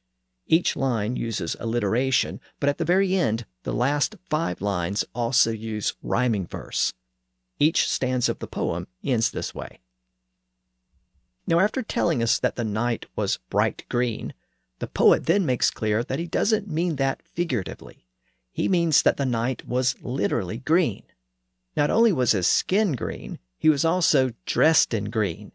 [0.52, 5.94] Each line uses alliteration, but at the very end, the last five lines also use
[6.02, 6.92] rhyming verse.
[7.58, 9.80] Each stanza of the poem ends this way.
[11.46, 14.34] Now, after telling us that the night was bright green,
[14.78, 18.04] the poet then makes clear that he doesn't mean that figuratively.
[18.50, 21.04] He means that the night was literally green.
[21.78, 25.52] Not only was his skin green, he was also dressed in green,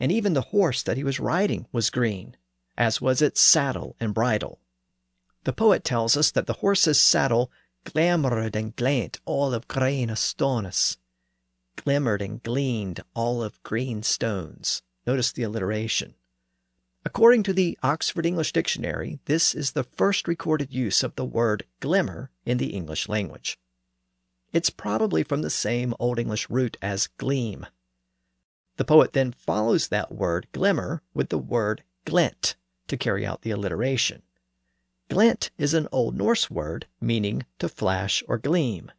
[0.00, 2.34] and even the horse that he was riding was green
[2.78, 4.60] as was its saddle and bridle.
[5.42, 7.50] The poet tells us that the horse's saddle
[7.84, 10.96] glamoured and glint all of green stones.
[11.76, 14.82] Glimmered and gleamed all of green stones.
[15.06, 16.14] Notice the alliteration.
[17.04, 21.64] According to the Oxford English Dictionary, this is the first recorded use of the word
[21.80, 23.58] glimmer in the English language.
[24.52, 27.66] It's probably from the same Old English root as gleam.
[28.76, 32.56] The poet then follows that word glimmer with the word glint,
[32.88, 34.22] to carry out the alliteration.
[35.08, 38.92] Glint is an Old Norse word meaning to flash or gleam.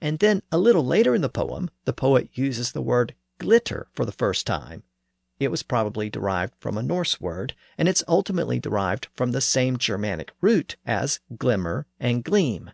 [0.00, 4.04] And then a little later in the poem, the poet uses the word glitter for
[4.04, 4.82] the first time.
[5.38, 9.76] It was probably derived from a Norse word, and it's ultimately derived from the same
[9.76, 12.70] Germanic root as glimmer and gleam.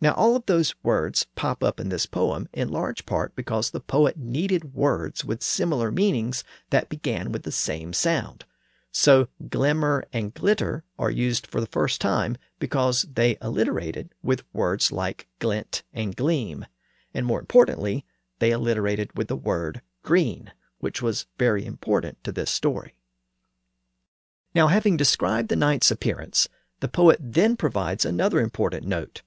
[0.00, 3.80] Now, all of those words pop up in this poem in large part because the
[3.80, 8.44] poet needed words with similar meanings that began with the same sound.
[9.00, 14.90] So glimmer and glitter are used for the first time because they alliterated with words
[14.90, 16.66] like glint and gleam.
[17.14, 18.04] And more importantly,
[18.40, 22.96] they alliterated with the word green, which was very important to this story.
[24.52, 26.48] Now, having described the knight's appearance,
[26.80, 29.22] the poet then provides another important note.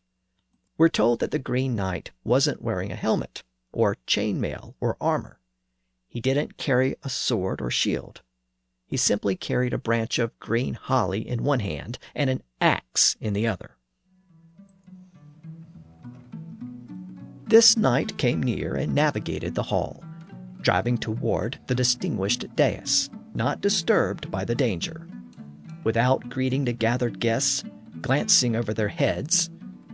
[0.78, 5.40] We're told that the Green Knight wasn't wearing a helmet, or chainmail, or armor.
[6.10, 8.22] He didn't carry a sword or shield.
[8.92, 13.32] He simply carried a branch of green holly in one hand and an axe in
[13.32, 13.78] the other.
[17.48, 20.04] This knight came near and navigated the hall,
[20.60, 25.08] driving toward the distinguished dais, not disturbed by the danger.
[25.86, 27.64] Without greeting the gathered guests,
[28.02, 29.50] glancing over their heads,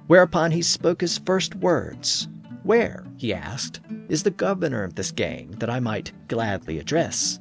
[0.07, 2.27] whereupon he spoke his first words.
[2.63, 3.79] Where, he asked,
[4.09, 7.39] is the governor of this gang that I might gladly address?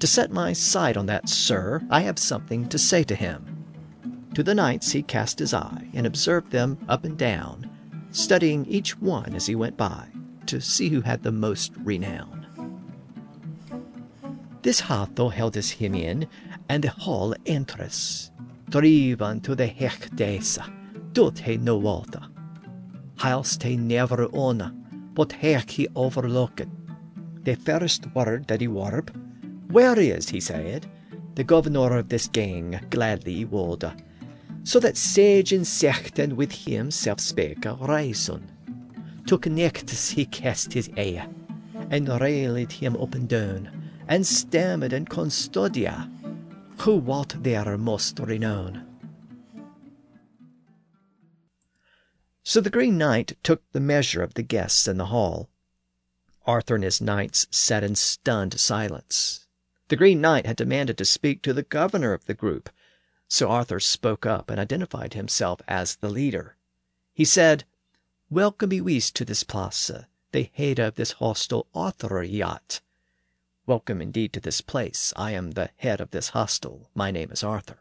[0.00, 3.66] To set my sight on that sir, I have something to say to him.
[4.34, 7.68] To the knights he cast his eye, and observed them up and down,
[8.10, 10.06] studying each one as he went by,
[10.46, 12.46] to see who had the most renown.
[14.62, 16.26] This hathel held his him in,
[16.70, 18.30] and the hall entrance,
[18.70, 20.64] driven to the hechdesa,
[21.12, 22.22] doth he no water.
[23.22, 24.74] Whilst he never owna,
[25.12, 26.68] but hech he overlooked.
[27.42, 29.10] The first word that he warp,
[29.70, 30.90] Where is, he said,
[31.36, 33.84] the governor of this gang, gladly would,
[34.64, 38.50] so that sage and sechten with him self spake a reason.
[39.26, 41.28] To connect he cast his eye,
[41.88, 46.10] and railed him up and down, and stammered and constudia,
[46.78, 48.86] who what there most renown.
[52.42, 55.48] So the Green Knight took the measure of the guests in the hall.
[56.44, 59.46] Arthur and his knights sat in stunned silence.
[59.90, 62.70] The Green Knight had demanded to speak to the governor of the group,
[63.26, 66.54] so Arthur spoke up and identified himself as the leader.
[67.12, 67.64] He said,
[68.30, 69.90] Welcome be wees to this place,
[70.30, 72.82] the head of this hostel Arthur yacht.
[73.66, 75.12] Welcome indeed to this place.
[75.16, 76.88] I am the head of this hostel.
[76.94, 77.80] My name is Arthur.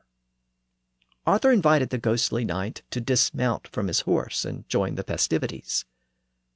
[1.27, 5.85] Arthur invited the ghostly knight to dismount from his horse and join the festivities.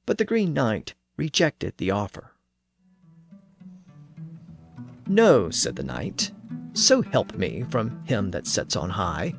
[0.08, 2.33] But the Green Knight rejected the offer.
[5.08, 6.32] No, said the knight,
[6.74, 9.34] so help me from him that sits on high.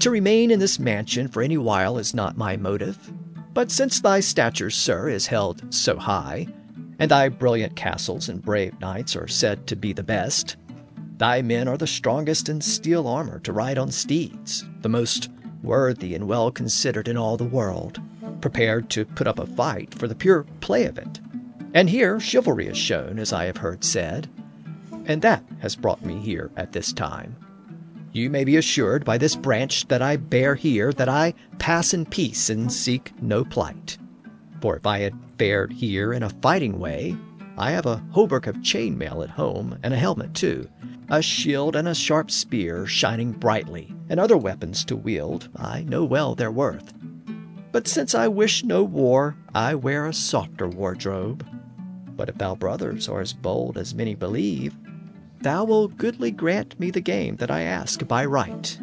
[0.00, 3.12] To remain in this mansion for any while is not my motive.
[3.54, 6.46] But since thy stature, sir, is held so high,
[6.98, 10.56] and thy brilliant castles and brave knights are said to be the best.
[11.18, 15.28] Thy men are the strongest in steel armor to ride on steeds, the most
[15.62, 18.00] worthy and well considered in all the world,
[18.40, 21.20] prepared to put up a fight for the pure play of it.
[21.74, 24.28] And here chivalry is shown, as I have heard said,
[25.06, 27.36] and that has brought me here at this time.
[28.12, 32.04] You may be assured by this branch that I bear here that I pass in
[32.04, 33.96] peace and seek no plight.
[34.60, 37.16] For if I had fared here in a fighting way,
[37.56, 40.68] I have a hauberk of chainmail at home, and a helmet too,
[41.10, 45.48] a shield and a sharp spear shining brightly, and other weapons to wield.
[45.56, 46.92] I know well their worth.
[47.70, 51.46] But since I wish no war, I wear a softer wardrobe.
[52.16, 54.76] But if thou brothers are as bold as many believe,
[55.42, 58.78] thou wilt goodly grant me the game that I ask by right.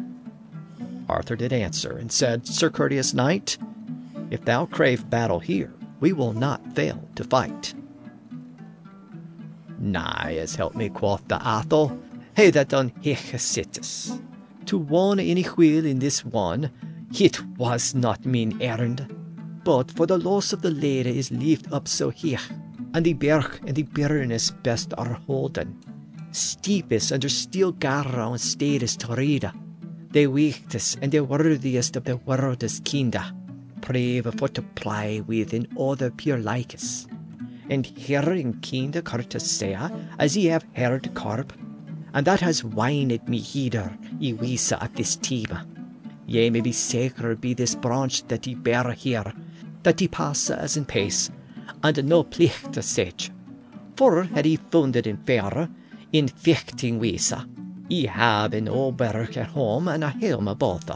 [1.08, 3.58] Arthur did answer, and said, Sir courteous knight,
[4.30, 7.74] if thou crave battle here, we will not fail to fight.
[9.78, 11.98] Nay, as help me, quoth the hathel,
[12.34, 14.20] hey that on hechasitis.
[14.66, 16.70] To one any wheel in this one,
[17.12, 19.12] it was not mean errand,
[19.64, 22.38] but for the loss of the lady is lift up so high,
[22.94, 25.76] and the berg and the bitterness best are holden.
[26.32, 29.50] Steepest under steel garra and steadest to read,
[30.12, 33.34] the weakest and the worthiest of the world's kinda
[33.80, 37.08] brave for to ply with in other pure likes.
[37.68, 39.76] And hearing kinder courtesy
[40.18, 41.52] as ye have heard corp,
[42.14, 45.66] and that has wined me heder, ye wisa at this time.
[46.26, 49.32] Ye may be sacred be this branch that ye bear here,
[49.82, 51.30] that ye pass as in pace,
[51.82, 53.30] and no plicht to such.
[53.96, 55.68] For had ye found it in fair,
[56.12, 57.46] in fechting wisa,
[57.88, 60.90] ye have an oberk at home and a helm both,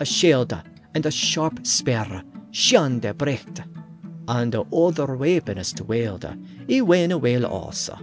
[0.00, 0.52] a shield
[0.94, 3.62] and a sharp spear, sjande brecht,
[4.28, 6.26] and other weapons to wield,
[6.66, 7.98] he went well also.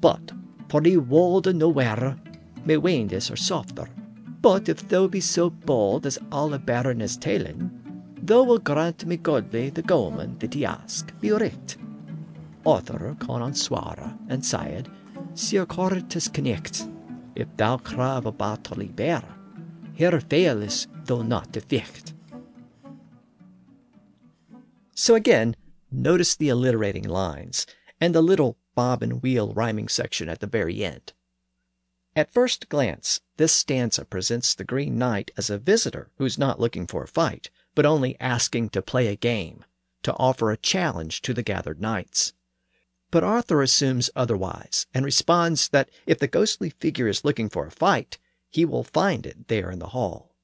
[0.00, 0.32] But
[0.68, 2.16] for the wold nowhere,
[2.64, 3.88] my winds are softer.
[4.40, 7.70] But if thou be so bold as all baron is telling,
[8.20, 11.76] thou will grant me godly the goman that he ask, be right.
[12.66, 14.88] Arthur con on swara, and said,
[15.34, 16.86] Sir Cortus connect,
[17.34, 19.22] if thou crave a battle bear,
[19.94, 22.12] here failest thou not to fecht.
[24.94, 25.56] So again,
[25.90, 27.66] notice the alliterating lines
[28.00, 31.12] and the little bob and wheel rhyming section at the very end.
[32.14, 36.86] At first glance, this stanza presents the Green Knight as a visitor who's not looking
[36.86, 39.64] for a fight, but only asking to play a game,
[40.02, 42.34] to offer a challenge to the gathered knights.
[43.12, 47.70] But Arthur assumes otherwise and responds that if the ghostly figure is looking for a
[47.70, 50.34] fight, he will find it there in the hall.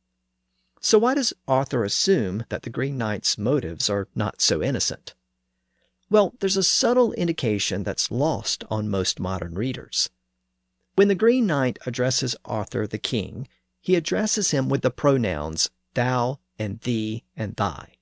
[0.81, 5.15] So why does Arthur assume that the Green Knight's motives are not so innocent?
[6.11, 10.11] Well, there's a subtle indication that's lost on most modern readers.
[10.95, 13.49] When the Green Knight addresses Arthur the king,
[13.81, 17.95] he addresses him with the pronouns thou and thee and thy.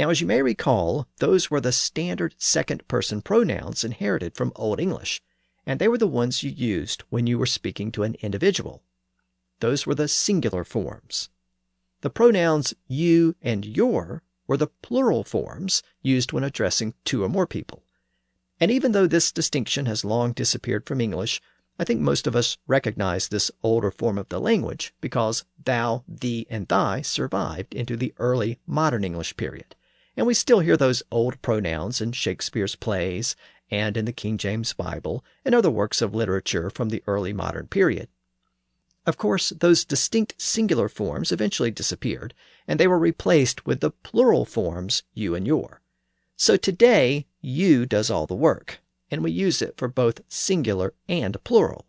[0.00, 4.80] Now, as you may recall, those were the standard second person pronouns inherited from Old
[4.80, 5.20] English,
[5.66, 8.82] and they were the ones you used when you were speaking to an individual.
[9.58, 11.28] Those were the singular forms.
[12.00, 17.46] The pronouns you and your were the plural forms used when addressing two or more
[17.46, 17.82] people.
[18.58, 21.42] And even though this distinction has long disappeared from English,
[21.78, 26.46] I think most of us recognize this older form of the language because thou, thee,
[26.48, 29.76] and thy survived into the early modern English period.
[30.20, 33.34] And we still hear those old pronouns in Shakespeare's plays
[33.70, 37.68] and in the King James Bible and other works of literature from the early modern
[37.68, 38.06] period.
[39.06, 42.34] Of course, those distinct singular forms eventually disappeared,
[42.68, 45.80] and they were replaced with the plural forms you and your.
[46.36, 51.42] So today, you does all the work, and we use it for both singular and
[51.44, 51.86] plural.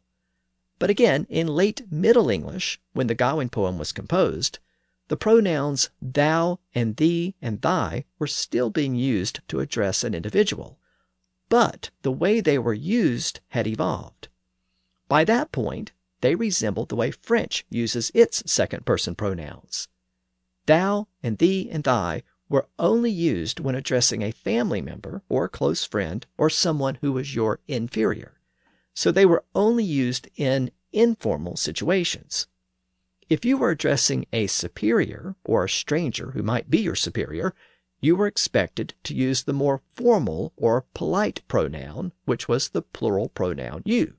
[0.80, 4.60] But again, in late Middle English, when the Gawain poem was composed,
[5.12, 10.80] the pronouns thou and thee and thy were still being used to address an individual,
[11.50, 14.30] but the way they were used had evolved.
[15.10, 15.92] By that point,
[16.22, 19.90] they resembled the way French uses its second person pronouns.
[20.66, 25.84] Thou and thee and thy were only used when addressing a family member or close
[25.84, 28.40] friend or someone who was your inferior.
[28.94, 32.48] So they were only used in informal situations.
[33.32, 37.56] If you were addressing a superior or a stranger who might be your superior,
[38.02, 43.30] you were expected to use the more formal or polite pronoun, which was the plural
[43.30, 44.16] pronoun you.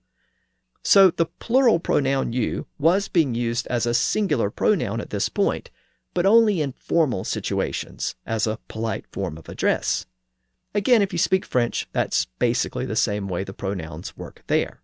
[0.83, 5.69] So the plural pronoun you was being used as a singular pronoun at this point,
[6.15, 10.07] but only in formal situations, as a polite form of address.
[10.75, 14.82] Again, if you speak French, that's basically the same way the pronouns work there.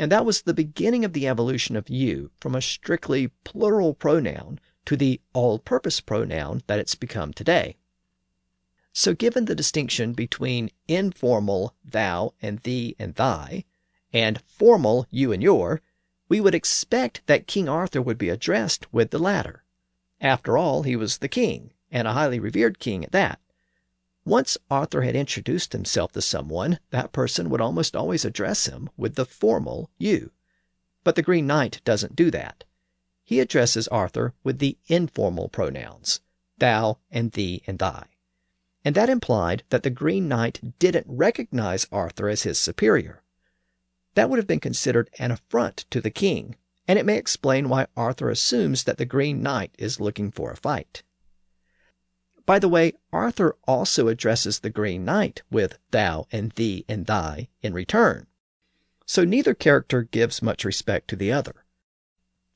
[0.00, 4.58] And that was the beginning of the evolution of you from a strictly plural pronoun
[4.86, 7.76] to the all purpose pronoun that it's become today.
[8.94, 13.66] So, given the distinction between informal thou and thee and thy,
[14.10, 15.82] and formal you and your,
[16.30, 19.64] we would expect that King Arthur would be addressed with the latter.
[20.18, 23.38] After all, he was the king, and a highly revered king at that.
[24.24, 29.14] Once Arthur had introduced himself to someone, that person would almost always address him with
[29.14, 30.30] the formal you.
[31.04, 32.64] But the Green Knight doesn't do that.
[33.24, 36.20] He addresses Arthur with the informal pronouns,
[36.58, 38.06] thou and thee and thy
[38.84, 43.22] and that implied that the Green Knight didn't recognize Arthur as his superior.
[44.14, 46.56] That would have been considered an affront to the king,
[46.88, 50.56] and it may explain why Arthur assumes that the Green Knight is looking for a
[50.56, 51.02] fight.
[52.50, 57.46] By the way, Arthur also addresses the Green Knight with thou and thee and thy
[57.62, 58.26] in return.
[59.06, 61.64] So neither character gives much respect to the other.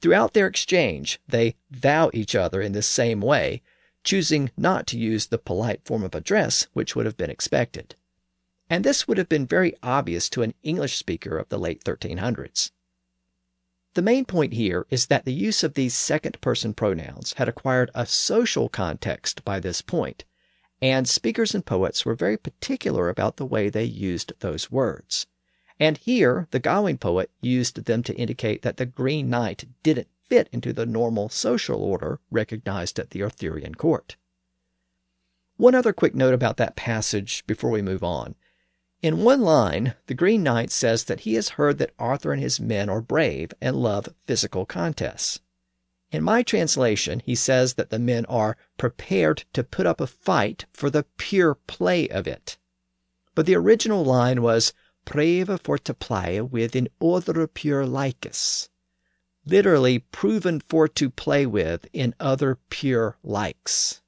[0.00, 3.62] Throughout their exchange, they thou each other in this same way,
[4.02, 7.94] choosing not to use the polite form of address which would have been expected.
[8.68, 12.72] And this would have been very obvious to an English speaker of the late 1300s.
[13.94, 17.92] The main point here is that the use of these second person pronouns had acquired
[17.94, 20.24] a social context by this point,
[20.82, 25.28] and speakers and poets were very particular about the way they used those words.
[25.78, 30.48] And here, the Gawain poet used them to indicate that the Green Knight didn't fit
[30.52, 34.16] into the normal social order recognized at the Arthurian court.
[35.56, 38.34] One other quick note about that passage before we move on.
[39.04, 42.58] In one line, the Green Knight says that he has heard that Arthur and his
[42.58, 45.40] men are brave and love physical contests.
[46.10, 50.64] In my translation, he says that the men are prepared to put up a fight
[50.72, 52.56] for the pure play of it.
[53.34, 54.72] But the original line was
[55.04, 58.70] to play with in other pure likes
[59.44, 64.00] literally proven for to play with in other pure likes.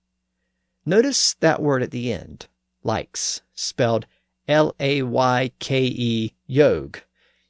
[0.87, 2.47] Notice that word at the end,
[2.83, 4.07] likes, spelled
[4.49, 7.03] L A Y K E, yogh.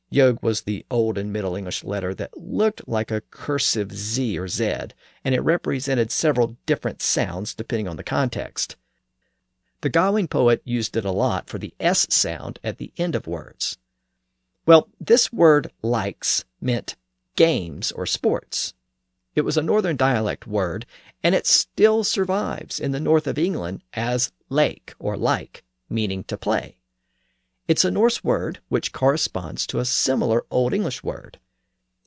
[0.08, 4.48] Yogh was the Old and Middle English letter that looked like a cursive Z or
[4.48, 4.64] Z,
[5.22, 8.76] and it represented several different sounds depending on the context.
[9.82, 13.26] The Gawain poet used it a lot for the S sound at the end of
[13.26, 13.76] words.
[14.64, 16.96] Well, this word likes meant
[17.36, 18.72] games or sports.
[19.34, 20.86] It was a northern dialect word,
[21.22, 26.38] and it still survives in the north of England as lake or like, meaning to
[26.38, 26.78] play.
[27.68, 31.40] It's a Norse word which corresponds to a similar Old English word.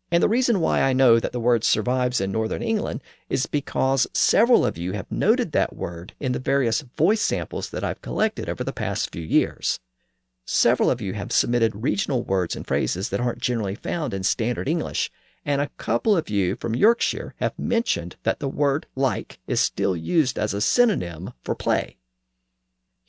[0.09, 4.07] And the reason why I know that the word survives in northern England is because
[4.13, 8.47] several of you have noted that word in the various voice samples that I've collected
[8.47, 9.81] over the past few years.
[10.45, 14.69] Several of you have submitted regional words and phrases that aren't generally found in standard
[14.69, 15.11] English,
[15.45, 19.95] and a couple of you from Yorkshire have mentioned that the word like is still
[19.95, 21.97] used as a synonym for play.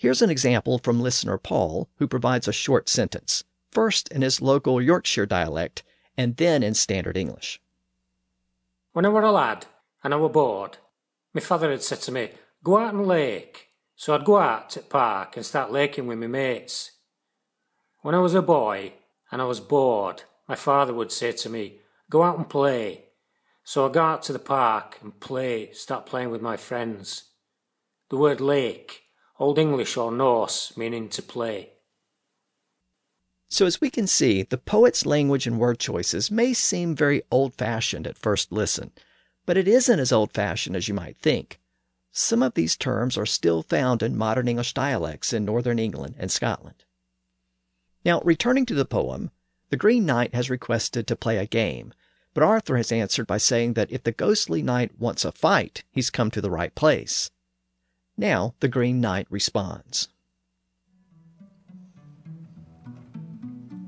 [0.00, 4.80] Here's an example from listener Paul, who provides a short sentence first in his local
[4.80, 5.82] Yorkshire dialect
[6.16, 7.60] and then in standard English.
[8.94, 9.66] When I were a lad
[10.02, 10.78] and I were bored,
[11.34, 12.30] my father had said to me,
[12.64, 13.72] Go out and lake.
[13.94, 16.92] So I'd go out to the park and start laking with my mates.
[18.00, 18.94] When I was a boy
[19.30, 23.04] and I was bored, my father would say to me, Go out and play.
[23.64, 27.24] So I'd go out to the park and play, start playing with my friends.
[28.08, 28.99] The word lake,
[29.40, 31.70] Old English or Norse, meaning to play.
[33.48, 37.54] So, as we can see, the poet's language and word choices may seem very old
[37.54, 38.92] fashioned at first listen,
[39.46, 41.58] but it isn't as old fashioned as you might think.
[42.12, 46.30] Some of these terms are still found in modern English dialects in northern England and
[46.30, 46.84] Scotland.
[48.04, 49.30] Now, returning to the poem,
[49.70, 51.94] the Green Knight has requested to play a game,
[52.34, 56.10] but Arthur has answered by saying that if the ghostly knight wants a fight, he's
[56.10, 57.30] come to the right place.
[58.20, 60.10] Now, the Green Knight responds.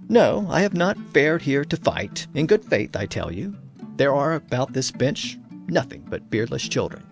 [0.08, 2.26] No, I have not fared here to fight.
[2.32, 3.54] In good faith, I tell you.
[3.96, 7.04] There are about this bench nothing but beardless children.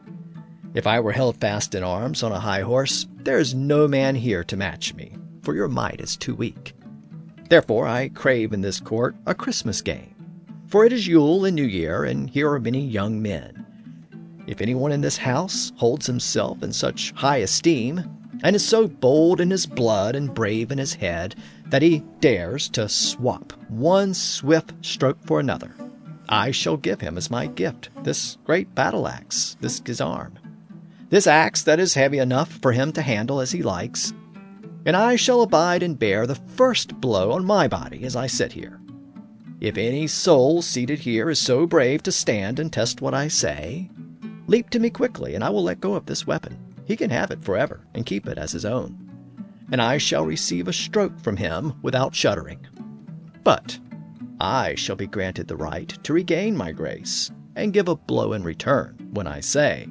[0.72, 4.14] If I were held fast in arms on a high horse, there is no man
[4.14, 6.72] here to match me, for your might is too weak.
[7.50, 10.14] Therefore I crave in this court a Christmas game,
[10.68, 13.66] for it is Yule and New Year, and here are many young men.
[14.51, 18.03] If anyone in this house holds himself in such high esteem,
[18.42, 21.36] and is so bold in his blood and brave in his head
[21.66, 25.72] that he dares to swap one swift stroke for another.
[26.28, 30.32] I shall give him as my gift this great battle axe, this gisarm,
[31.11, 34.12] this axe that is heavy enough for him to handle as he likes,
[34.84, 38.55] and I shall abide and bear the first blow on my body as I sit
[38.55, 38.80] here.
[39.61, 43.90] If any soul seated here is so brave to stand and test what I say,
[44.51, 46.59] leap to me quickly, and I will let go of this weapon.
[46.84, 49.11] He can have it forever and keep it as his own
[49.70, 52.66] and I shall receive a stroke from him without shuddering.
[53.44, 53.78] But
[54.40, 58.42] I shall be granted the right to regain my grace and give a blow in
[58.42, 59.86] return when I say,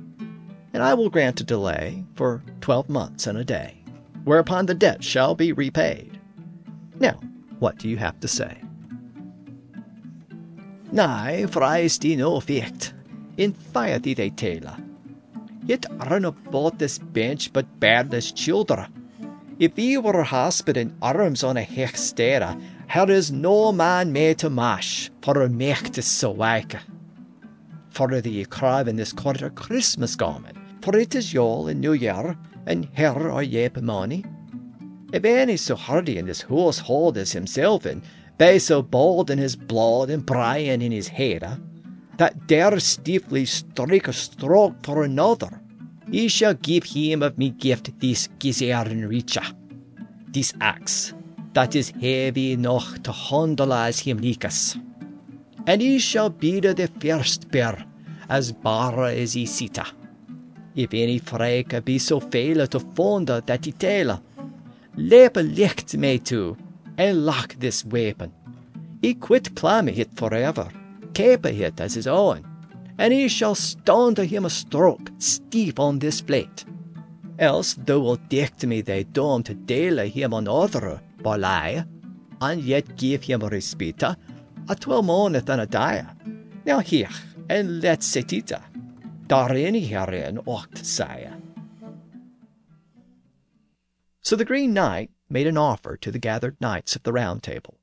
[0.73, 3.83] and I will grant a delay for twelve months and a day,
[4.23, 6.19] whereupon the debt shall be repaid.
[6.99, 7.19] Now,
[7.59, 8.61] what do you have to say?
[10.91, 12.93] Nay, for I no effect.
[13.39, 13.55] In
[13.99, 14.77] did they tell.
[15.65, 18.99] Yet run about this bench but beardless children
[19.59, 20.23] if he were a
[20.77, 22.59] in arms on a hextera,
[22.93, 26.77] there is no man made to mash for a make to so wake.
[27.89, 32.37] For the crave in this quarter Christmas garment, for it is Yule and New Year,
[32.65, 34.23] and here are ye money.
[35.11, 38.01] If any so hardy in this household as himself, and
[38.37, 41.59] be so bold in his blood and Brian in his hair,
[42.19, 45.61] that dare stiffly strike a stroke for another,
[46.11, 49.53] Ye shall give him of me gift this Gizern Richa,
[50.27, 51.13] this axe
[51.53, 54.81] that is heavy enough to handle as him likas.
[55.67, 57.85] And he shall be the first bear,
[58.27, 59.85] as bara as he sita.
[60.75, 64.23] If any freke be so fail to fonda that he tell,
[64.95, 66.57] lep licht me to,
[66.97, 68.33] and lock this weapon.
[69.01, 70.69] He quit claiming it forever,
[71.19, 72.45] keep it as his own,
[72.97, 76.63] and he shall stand to him a stroke steep on this plate.
[77.37, 81.85] Else thou wilt dict me thy dome to dele him another balai,
[82.39, 86.05] and yet give him a respite, a twelve month and a day.
[86.65, 87.09] Now here,
[87.49, 88.53] and let's set it,
[89.27, 91.29] daarin herein ocht say.
[94.21, 97.78] So the Green Knight made an offer to the gathered knights of the Round Table.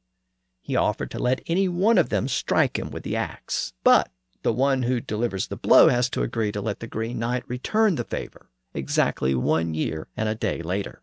[0.67, 4.11] He offered to let any one of them strike him with the axe, but
[4.43, 7.95] the one who delivers the blow has to agree to let the Green Knight return
[7.95, 11.03] the favor exactly one year and a day later.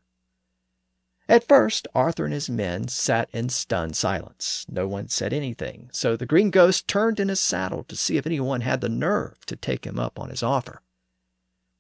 [1.30, 4.66] At first, Arthur and his men sat in stunned silence.
[4.70, 8.26] No one said anything, so the Green Ghost turned in his saddle to see if
[8.26, 10.82] anyone had the nerve to take him up on his offer.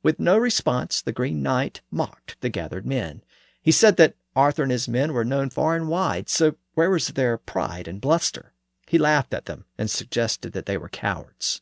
[0.01, 3.25] With no response, the Green Knight mocked the gathered men.
[3.61, 7.09] He said that Arthur and his men were known far and wide, so where was
[7.09, 8.53] their pride and bluster?
[8.87, 11.61] He laughed at them and suggested that they were cowards.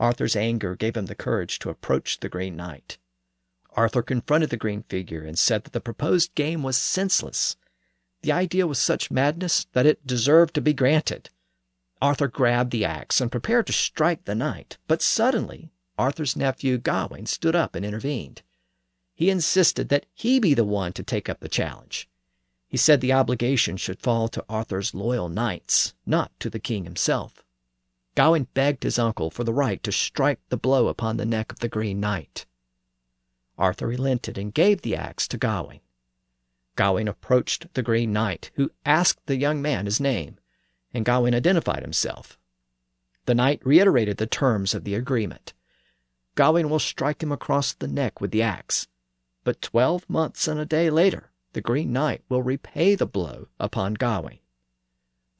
[0.00, 2.98] Arthur's anger gave him the courage to approach the Green Knight.
[3.72, 7.56] Arthur confronted the green figure and said that the proposed game was senseless.
[8.22, 11.30] The idea was such madness that it deserved to be granted.
[12.00, 17.26] Arthur grabbed the axe and prepared to strike the knight, but suddenly Arthur's nephew Gawain
[17.26, 18.42] stood up and intervened.
[19.14, 22.08] He insisted that he be the one to take up the challenge.
[22.68, 27.42] He said the obligation should fall to Arthur's loyal knights, not to the king himself.
[28.14, 31.60] Gawain begged his uncle for the right to strike the blow upon the neck of
[31.60, 32.44] the Green Knight.
[33.56, 35.80] Arthur relented and gave the axe to Gawain.
[36.76, 40.38] Gawain approached the Green Knight, who asked the young man his name,
[40.92, 42.38] and Gawain identified himself.
[43.24, 45.54] The knight reiterated the terms of the agreement.
[46.34, 48.88] Gawain will strike him across the neck with the axe,
[49.42, 53.94] but twelve months and a day later the Green Knight will repay the blow upon
[53.94, 54.38] Gawain.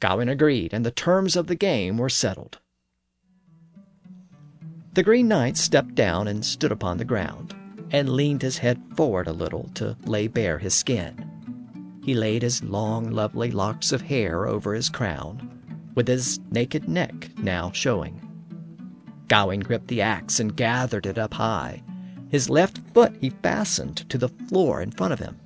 [0.00, 2.58] Gawain agreed, and the terms of the game were settled.
[4.94, 7.54] The Green Knight stepped down and stood upon the ground,
[7.90, 11.24] and leaned his head forward a little to lay bare his skin.
[12.04, 17.30] He laid his long, lovely locks of hair over his crown, with his naked neck
[17.38, 18.20] now showing.
[19.28, 21.82] Gawain gripped the axe and gathered it up high.
[22.30, 25.38] His left foot he fastened to the floor in front of him.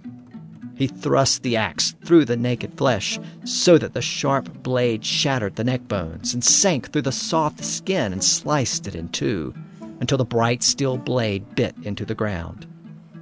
[0.74, 5.64] He thrust the axe through the naked flesh so that the sharp blade shattered the
[5.64, 9.54] neck bones and sank through the soft skin and sliced it in two
[10.00, 12.66] until the bright steel blade bit into the ground.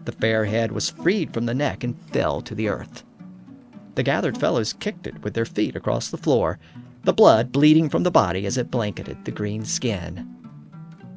[0.04, 3.04] The fair head was freed from the neck and fell to the earth.
[3.96, 6.58] The gathered fellows kicked it with their feet across the floor,
[7.04, 10.26] the blood bleeding from the body as it blanketed the green skin.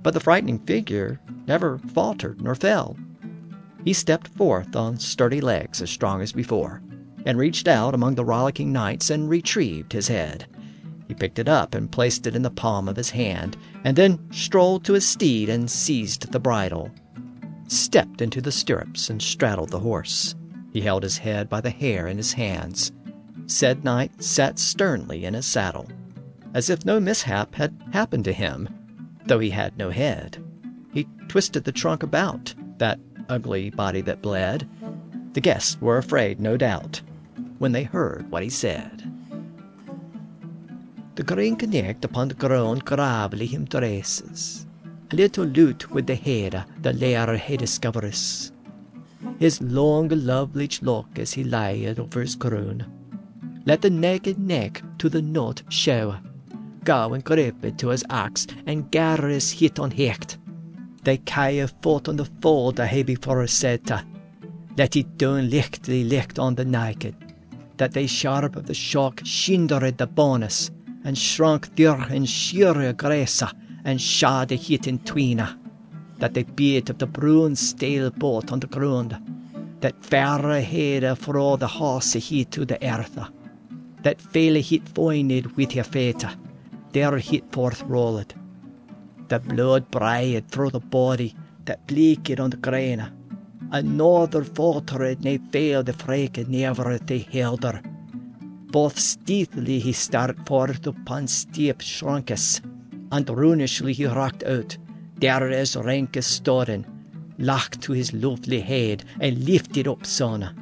[0.01, 2.97] But the frightening figure never faltered nor fell.
[3.83, 6.81] He stepped forth on sturdy legs as strong as before,
[7.25, 10.45] and reached out among the rollicking knights and retrieved his head.
[11.07, 14.19] He picked it up and placed it in the palm of his hand, and then
[14.31, 16.91] strolled to his steed and seized the bridle,
[17.67, 20.35] stepped into the stirrups and straddled the horse.
[20.71, 22.91] He held his head by the hair in his hands.
[23.47, 25.89] Said knight sat sternly in his saddle,
[26.53, 28.69] as if no mishap had happened to him,
[29.25, 30.43] though he had no head.
[30.93, 32.99] He twisted the trunk about, that
[33.29, 34.67] ugly body that bled.
[35.33, 37.01] The guests were afraid, no doubt,
[37.57, 39.03] when they heard what he said.
[41.15, 44.65] The green connect upon the ground gravely him dresses.
[45.11, 48.51] A little lute with the hair the lair he discovers
[49.39, 52.85] his long lovely lock as he lied over his croon.
[53.65, 56.15] Let the naked neck to the knot show.
[56.83, 60.37] Go and grip it to his axe and gather his hit on hecht.
[61.03, 64.05] They cae fought on the fold a he before seta.
[64.77, 67.15] Let it down lichtly licht on the naked,
[67.77, 70.71] that they sharp of the shock shindered the bonus,
[71.03, 73.51] and shrunk dir and sheer gresa,
[73.83, 75.57] and shad the hit in tweena
[76.19, 79.17] that they beat of the brown stale boat on the ground,
[79.81, 83.19] that fair ahead for the horse hit to the earth,
[84.03, 86.23] that fail hit foined with your fate,
[86.93, 88.33] there hit forth rolled,
[89.29, 93.03] the blood braid through the body, that bleaked on the grain,
[93.71, 97.81] another faltered nae fail the frake never they held her.
[98.71, 102.61] Both stealthily he start forth upon steep shrunkes,
[103.11, 104.77] and runishly he rocked out,
[105.17, 106.85] there is Rankes storen,
[107.37, 110.55] lacht to his lovely head, and lifted up sona,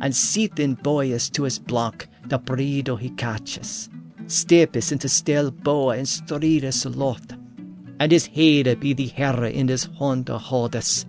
[0.00, 3.88] and sitting boyes to his block, the bridle he catches,
[4.26, 7.34] steppes into still bow and strides aloft,
[8.00, 11.06] and his head be the herre in his hand holdes,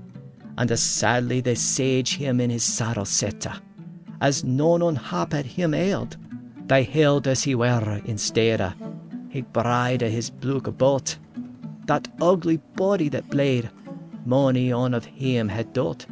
[0.57, 3.05] and as sadly they sage him in his saddle
[4.21, 6.17] as none unhapped him ailed,
[6.67, 8.73] they held as he were instead, o
[9.29, 11.17] he bride his blue boat,
[11.85, 13.69] that ugly body that blade,
[14.25, 16.05] money on of him had dot,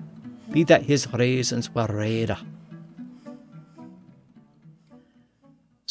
[0.52, 2.38] be that his reasons were raider.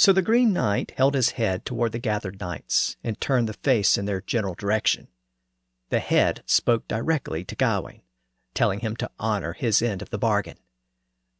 [0.02, 3.96] So the Green Knight held his head toward the gathered knights, and turned the face
[3.96, 5.06] in their general direction.
[5.90, 8.02] The head spoke directly to Gawain,
[8.52, 10.56] telling him to honor his end of the bargain.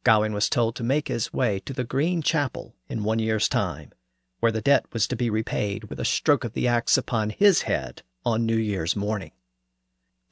[0.05, 3.91] Gawain was told to make his way to the Green Chapel in one year's time,
[4.39, 7.63] where the debt was to be repaid with a stroke of the axe upon his
[7.63, 9.33] head on New Year's morning.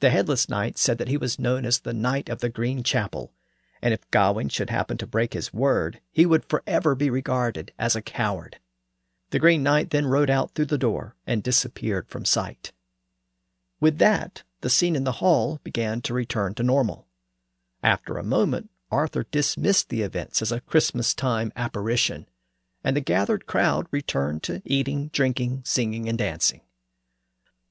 [0.00, 3.30] The headless knight said that he was known as the Knight of the Green Chapel,
[3.82, 7.96] and if Gawain should happen to break his word, he would forever be regarded as
[7.96, 8.58] a coward.
[9.30, 12.72] The Green Knight then rode out through the door and disappeared from sight.
[13.80, 17.08] With that, the scene in the hall began to return to normal.
[17.82, 22.28] After a moment, Arthur dismissed the events as a Christmas time apparition,
[22.84, 26.60] and the gathered crowd returned to eating, drinking, singing, and dancing.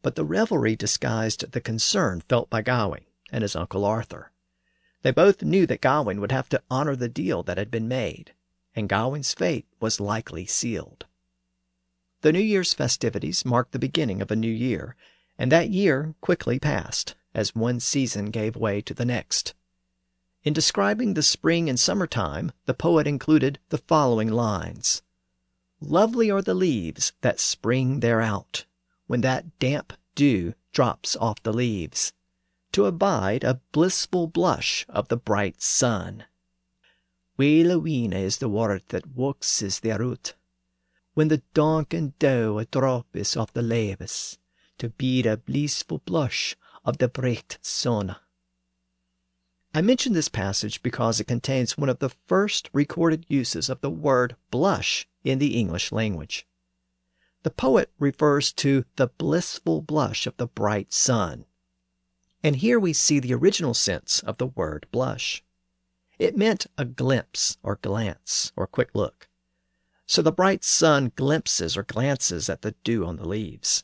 [0.02, 4.31] But the revelry disguised the concern felt by Gawain and his uncle Arthur.
[5.02, 8.34] They both knew that Gawain would have to honor the deal that had been made,
[8.76, 11.06] and Gawain's fate was likely sealed.
[12.22, 14.96] The New Year's festivities marked the beginning of a new year,
[15.40, 19.56] and that year quickly passed as one season gave way to the next.
[20.44, 25.02] In describing the spring and summer time, the poet included the following lines
[25.80, 28.66] Lovely are the leaves that spring thereout,
[29.08, 32.14] when that damp dew drops off the leaves,
[32.72, 36.26] to abide a blissful blush of the bright sun.
[37.38, 40.34] Wheelawina is the word that wuxes thereout.
[41.14, 44.38] When the Donkin doe a droppes of the leaves,
[44.78, 48.16] to be the blissful blush of the bright sun.
[49.74, 53.90] I mention this passage because it contains one of the first recorded uses of the
[53.90, 56.46] word blush in the English language.
[57.44, 61.46] The poet refers to the blissful blush of the bright sun.
[62.44, 65.44] And here we see the original sense of the word blush.
[66.18, 69.30] It meant a glimpse or glance or quick look.
[70.08, 73.84] So the bright sun glimpses or glances at the dew on the leaves.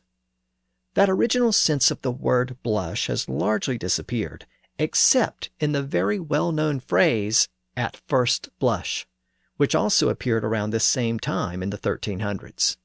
[0.95, 4.47] That original sense of the word blush has largely disappeared,
[4.79, 9.07] except in the very well known phrase, at first blush,
[9.57, 12.77] which also appeared around this same time in the 1300s.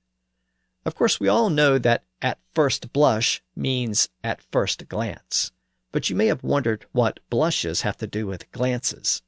[0.84, 5.50] Of course, we all know that at first blush means at first glance,
[5.92, 9.22] but you may have wondered what blushes have to do with glances.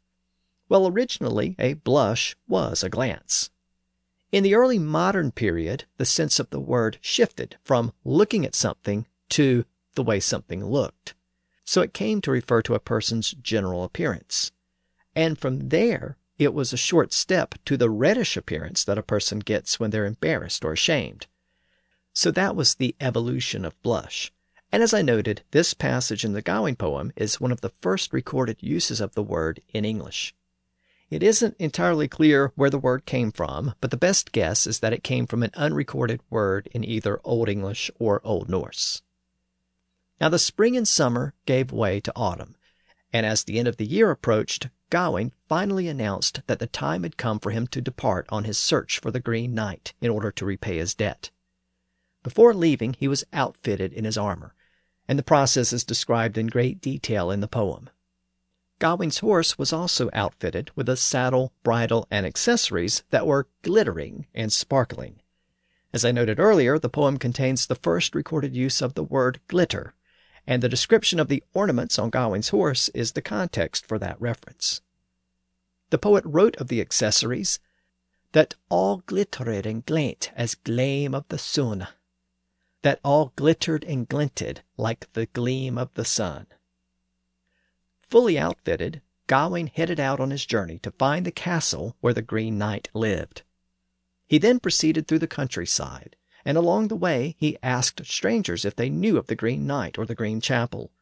[0.69, 3.51] Well, originally, a blush was a glance.
[4.33, 9.07] In the early modern period, the sense of the word shifted from looking at something
[9.29, 11.15] to the way something looked.
[11.65, 14.51] So it came to refer to a person's general appearance.
[15.15, 19.39] And from there, it was a short step to the reddish appearance that a person
[19.39, 21.29] gets when they're embarrassed or ashamed.
[22.13, 24.33] So that was the evolution of blush.
[24.75, 28.13] And as I noted, this passage in the Gawain poem is one of the first
[28.13, 30.35] recorded uses of the word in English.
[31.09, 34.93] It isn't entirely clear where the word came from, but the best guess is that
[34.93, 39.03] it came from an unrecorded word in either Old English or Old Norse.
[40.21, 42.57] Now the spring and summer gave way to autumn,
[43.13, 47.17] and as the end of the year approached, Gawain finally announced that the time had
[47.17, 50.45] come for him to depart on his search for the Green Knight in order to
[50.45, 51.31] repay his debt.
[52.25, 54.53] Before leaving, he was outfitted in his armor,
[55.09, 57.91] and the process is described in great detail in the poem.
[58.79, 64.53] Gawain's horse was also outfitted with a saddle, bridle, and accessories that were glittering and
[64.53, 65.21] sparkling.
[65.93, 69.95] As I noted earlier, the poem contains the first recorded use of the word glitter,
[70.47, 74.83] and the description of the ornaments on Gawain's horse is the context for that reference.
[75.91, 77.61] The poet wrote of the accessories
[78.33, 81.87] that all glittered and glint as gleam of the sun,
[82.85, 86.47] that all glittered and glinted like the gleam of the sun.
[88.11, 92.59] Fully outfitted, Gawain headed out on his journey to find the castle where the Green
[92.59, 93.43] Knight lived.
[94.27, 96.15] He then proceeded through the countryside,
[96.45, 100.05] and along the way he asked strangers if they knew of the Green Knight or
[100.05, 100.93] the Green Chapel.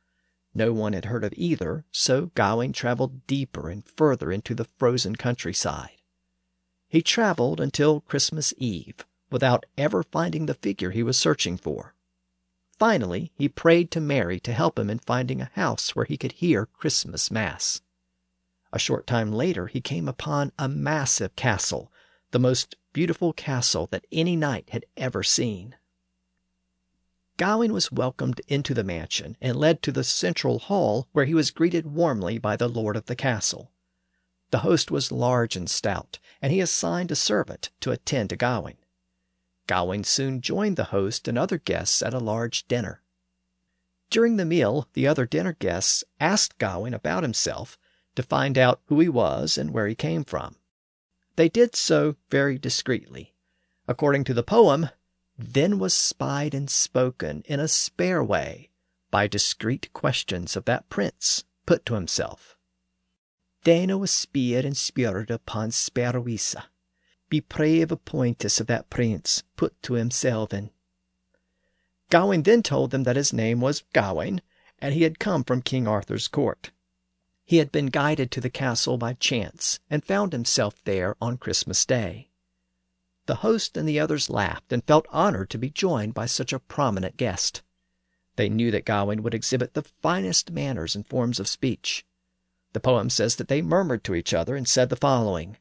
[0.55, 5.17] No one had heard of either, so Gawain traveled deeper and further into the frozen
[5.17, 6.01] countryside.
[6.89, 11.95] He traveled until Christmas Eve without ever finding the figure he was searching for.
[12.79, 16.33] Finally, he prayed to Mary to help him in finding a house where he could
[16.33, 17.81] hear Christmas Mass.
[18.73, 21.93] A short time later, he came upon a massive castle,
[22.31, 25.77] the most beautiful castle that any knight had ever seen.
[27.37, 31.51] Gawain was welcomed into the mansion and led to the central hall where he was
[31.51, 33.71] greeted warmly by the lord of the castle.
[34.51, 38.77] The host was large and stout, and he assigned a servant to attend to Gawain.
[39.67, 43.03] Gawain soon joined the host and other guests at a large dinner.
[44.11, 47.79] During the meal, the other dinner guests asked Gawain about himself
[48.15, 50.57] to find out who he was and where he came from.
[51.37, 53.35] They did so very discreetly.
[53.89, 54.91] According to the poem,
[55.39, 58.71] then was spied and spoken in a spare way
[59.11, 62.57] by discreet questions of that prince put to himself.
[63.65, 66.65] Then was speared and spurred upon Sperwisa,
[67.33, 70.69] be brave appointess of that prince put to himself in.
[72.11, 74.43] Gawain then told them that his name was Gawain,
[74.79, 76.73] and he had come from King Arthur's court.
[77.47, 81.87] He had been guided to the castle by chance, and found himself there on Christmas
[81.87, 82.29] Day.
[83.25, 86.59] The host and the others laughed and felt honored to be joined by such a
[86.59, 87.63] prominent guest.
[88.37, 92.05] They knew that Gawain would exhibit the finest manners and forms of speech.
[92.75, 95.57] The poem says that they murmured to each other and said the following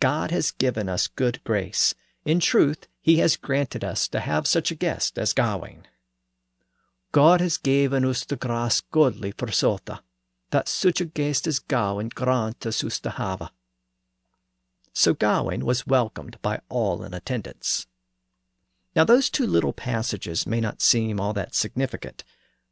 [0.00, 1.94] God has given us good grace.
[2.24, 5.86] In truth, he has granted us to have such a guest as Gawain.
[7.12, 10.00] God has given us the grace godly for sota,
[10.50, 13.50] that such a guest as Gawain grant us us to have.
[14.92, 17.86] So Gawain was welcomed by all in attendance.
[18.96, 22.24] Now those two little passages may not seem all that significant,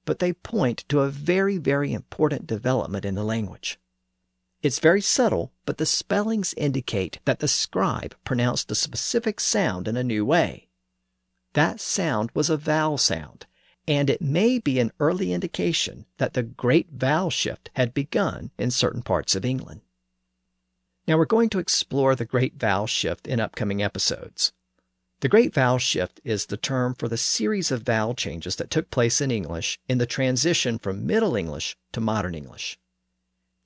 [0.04, 3.78] but they point to a very, very important development in the language.
[4.62, 9.96] It's very subtle, but the spellings indicate that the scribe pronounced a specific sound in
[9.96, 10.68] a new way.
[11.52, 13.46] That sound was a vowel sound,
[13.86, 18.70] and it may be an early indication that the great vowel shift had begun in
[18.70, 19.82] certain parts of England.
[21.06, 24.52] Now we're going to explore the Great Vowel Shift in upcoming episodes.
[25.20, 28.90] The Great Vowel Shift is the term for the series of vowel changes that took
[28.90, 32.78] place in English in the transition from Middle English to Modern English.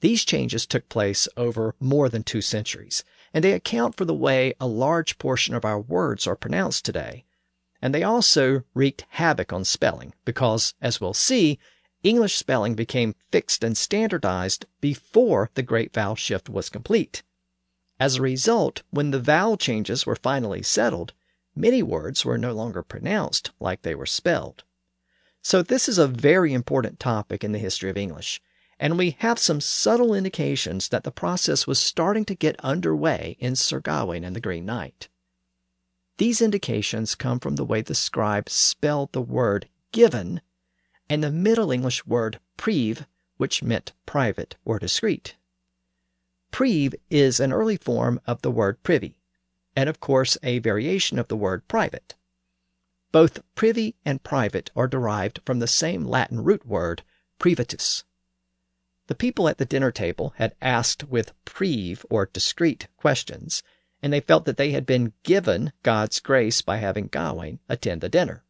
[0.03, 4.53] These changes took place over more than two centuries, and they account for the way
[4.61, 7.25] a large portion of our words are pronounced today.
[7.81, 11.61] And they also wreaked havoc on spelling because, as we'll see,
[12.03, 17.23] English spelling became fixed and standardized before the Great Vowel Shift was complete.
[18.01, 21.13] As a result, when the vowel changes were finally settled,
[21.55, 24.65] many words were no longer pronounced like they were spelled.
[25.43, 28.43] So, this is a very important topic in the history of English,
[28.79, 33.57] and we have some subtle indications that the process was starting to get underway in
[33.57, 35.09] Sir Gawain and the Green Knight.
[36.19, 40.41] These indications come from the way the scribe spelled the word given
[41.09, 43.07] and the Middle English word prive,
[43.37, 45.37] which meant private or discreet.
[46.51, 49.19] Prive is an early form of the word privy,
[49.75, 52.15] and of course a variation of the word private.
[53.11, 57.03] Both privy and private are derived from the same Latin root word,
[57.39, 58.05] privatus.
[59.13, 63.63] The people at the dinner table had asked with prive or discreet questions,
[64.03, 68.09] and they felt that they had been given God's grace by having Gawain attend the
[68.09, 68.43] dinner.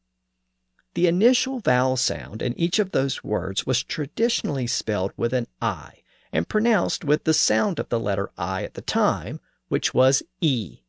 [0.94, 6.04] The initial vowel sound in each of those words was traditionally spelled with an I
[6.32, 10.82] and pronounced with the sound of the letter I at the time, which was E.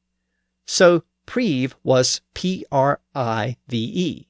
[0.67, 4.27] So prive was P R I V E,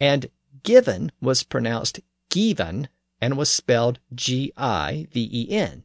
[0.00, 0.30] and
[0.62, 2.88] given was pronounced given
[3.20, 5.84] and was spelled G I V E N.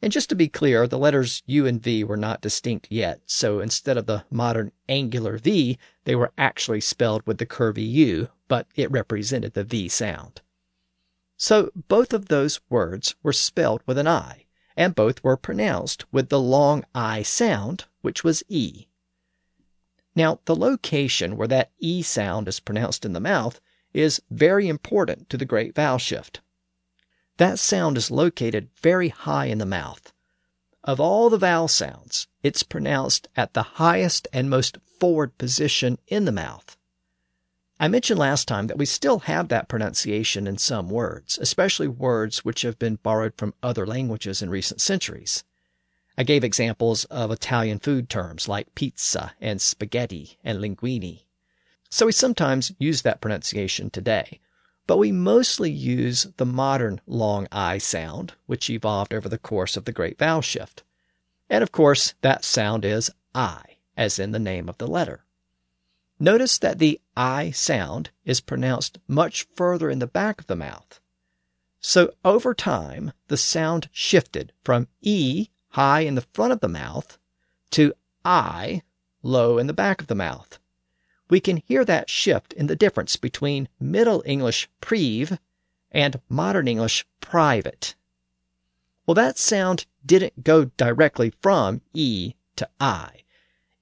[0.00, 3.58] And just to be clear, the letters U and V were not distinct yet, so
[3.58, 8.66] instead of the modern angular V, they were actually spelled with the curvy U, but
[8.76, 10.40] it represented the V sound.
[11.36, 14.46] So both of those words were spelled with an I,
[14.76, 18.86] and both were pronounced with the long I sound, which was E.
[20.14, 23.60] Now, the location where that E sound is pronounced in the mouth
[23.98, 26.40] is very important to the great vowel shift.
[27.38, 30.12] That sound is located very high in the mouth.
[30.84, 36.24] Of all the vowel sounds, it's pronounced at the highest and most forward position in
[36.24, 36.76] the mouth.
[37.80, 42.44] I mentioned last time that we still have that pronunciation in some words, especially words
[42.44, 45.44] which have been borrowed from other languages in recent centuries.
[46.16, 51.22] I gave examples of Italian food terms like pizza and spaghetti and linguine.
[51.90, 54.40] So we sometimes use that pronunciation today,
[54.86, 59.86] but we mostly use the modern long I sound, which evolved over the course of
[59.86, 60.82] the Great Vowel Shift.
[61.48, 65.24] And of course, that sound is I, as in the name of the letter.
[66.20, 71.00] Notice that the I sound is pronounced much further in the back of the mouth.
[71.80, 77.18] So over time, the sound shifted from E, high in the front of the mouth,
[77.70, 77.94] to
[78.26, 78.82] I,
[79.22, 80.58] low in the back of the mouth
[81.28, 85.38] we can hear that shift in the difference between Middle English prive
[85.90, 87.94] and Modern English private.
[89.06, 93.22] Well, that sound didn't go directly from E to I.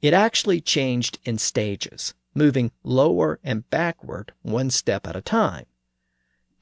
[0.01, 5.67] It actually changed in stages, moving lower and backward one step at a time.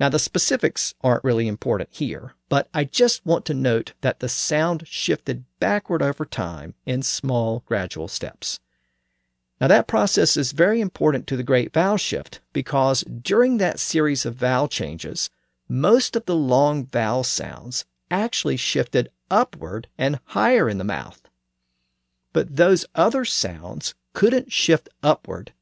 [0.01, 4.28] Now, the specifics aren't really important here, but I just want to note that the
[4.28, 8.61] sound shifted backward over time in small, gradual steps.
[9.61, 14.27] Now, that process is very important to the Great Vowel Shift because during that series
[14.27, 15.31] of vowel changes,
[15.69, 21.23] most of the long vowel sounds actually shifted upward and higher in the mouth.
[22.33, 25.53] But those other sounds couldn't shift upward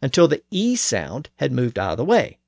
[0.00, 2.38] until the E sound had moved out of the way.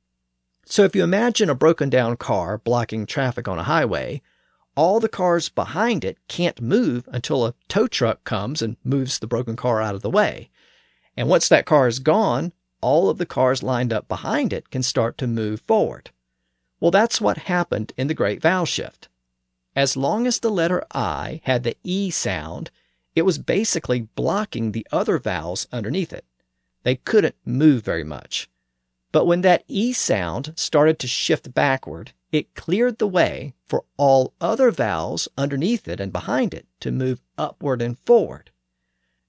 [0.65, 4.23] So if you imagine a broken down car blocking traffic on a highway,
[4.75, 9.27] all the cars behind it can't move until a tow truck comes and moves the
[9.27, 10.51] broken car out of the way.
[11.17, 14.83] And once that car is gone, all of the cars lined up behind it can
[14.83, 16.11] start to move forward.
[16.81, 19.09] Well, that's what happened in the Great Vowel Shift.
[19.77, 22.71] As long as the letter I had the E sound,
[23.15, 26.25] it was basically blocking the other vowels underneath it.
[26.83, 28.51] They couldn't move very much.
[29.12, 34.35] But when that E sound started to shift backward, it cleared the way for all
[34.41, 38.51] other vowels underneath it and behind it to move upward and forward.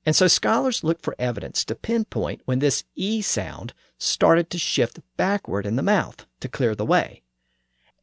[0.06, 5.00] And so scholars look for evidence to pinpoint when this E sound started to shift
[5.18, 7.24] backward in the mouth to clear the way.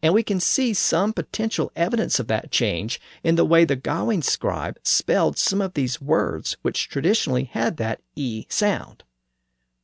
[0.02, 4.20] And we can see some potential evidence of that change in the way the Gawain
[4.20, 9.04] scribe spelled some of these words which traditionally had that E sound.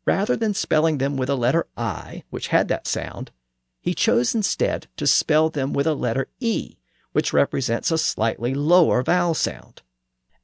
[0.04, 3.30] Rather than spelling them with a letter I, which had that sound,
[3.80, 6.78] he chose instead to spell them with a letter E,
[7.12, 9.82] which represents a slightly lower vowel sound.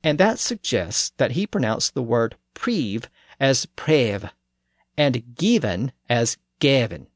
[0.05, 3.09] And that suggests that he pronounced the word preve
[3.41, 4.31] as prev
[4.99, 7.07] and given as Gavin.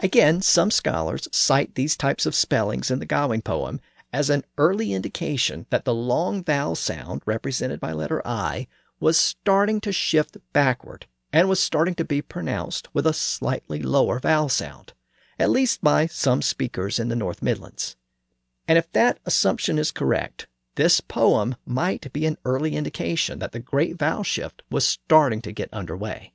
[0.00, 3.80] Again, some scholars cite these types of spellings in the Gawain poem
[4.12, 8.66] as an early indication that the long vowel sound represented by letter I
[9.00, 14.20] was starting to shift backward and was starting to be pronounced with a slightly lower
[14.20, 14.92] vowel sound,
[15.38, 17.96] at least by some speakers in the North Midlands.
[18.68, 20.46] And if that assumption is correct,
[20.76, 25.52] this poem might be an early indication that the great vowel shift was starting to
[25.52, 26.32] get underway.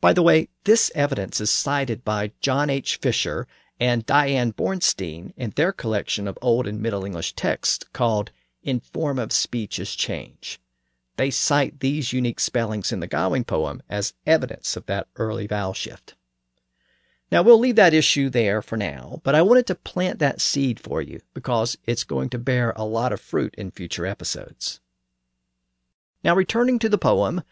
[0.00, 2.96] By the way, this evidence is cited by John H.
[2.96, 3.46] Fisher
[3.78, 8.30] and Diane Bornstein in their collection of Old and Middle English texts called
[8.62, 10.60] In Form of Speech is Change.
[11.16, 15.74] They cite these unique spellings in the Gawain poem as evidence of that early vowel
[15.74, 16.14] shift.
[17.32, 20.78] Now, we'll leave that issue there for now, but I wanted to plant that seed
[20.78, 24.80] for you because it's going to bear a lot of fruit in future episodes.
[26.22, 27.42] Now, returning to the poem,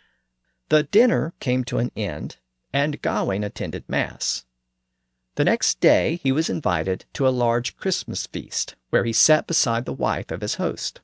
[0.69, 2.37] the dinner came to an end,
[2.73, 4.45] and Gawain attended Mass.
[5.35, 9.87] The next day he was invited to a large Christmas feast, where he sat beside
[9.87, 11.01] the wife of his host.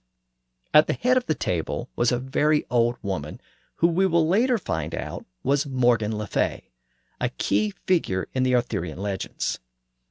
[0.72, 3.40] At the head of the table was a very old woman,
[3.76, 6.69] who we will later find out was Morgan Le Fay
[7.20, 9.60] a key figure in the Arthurian legends.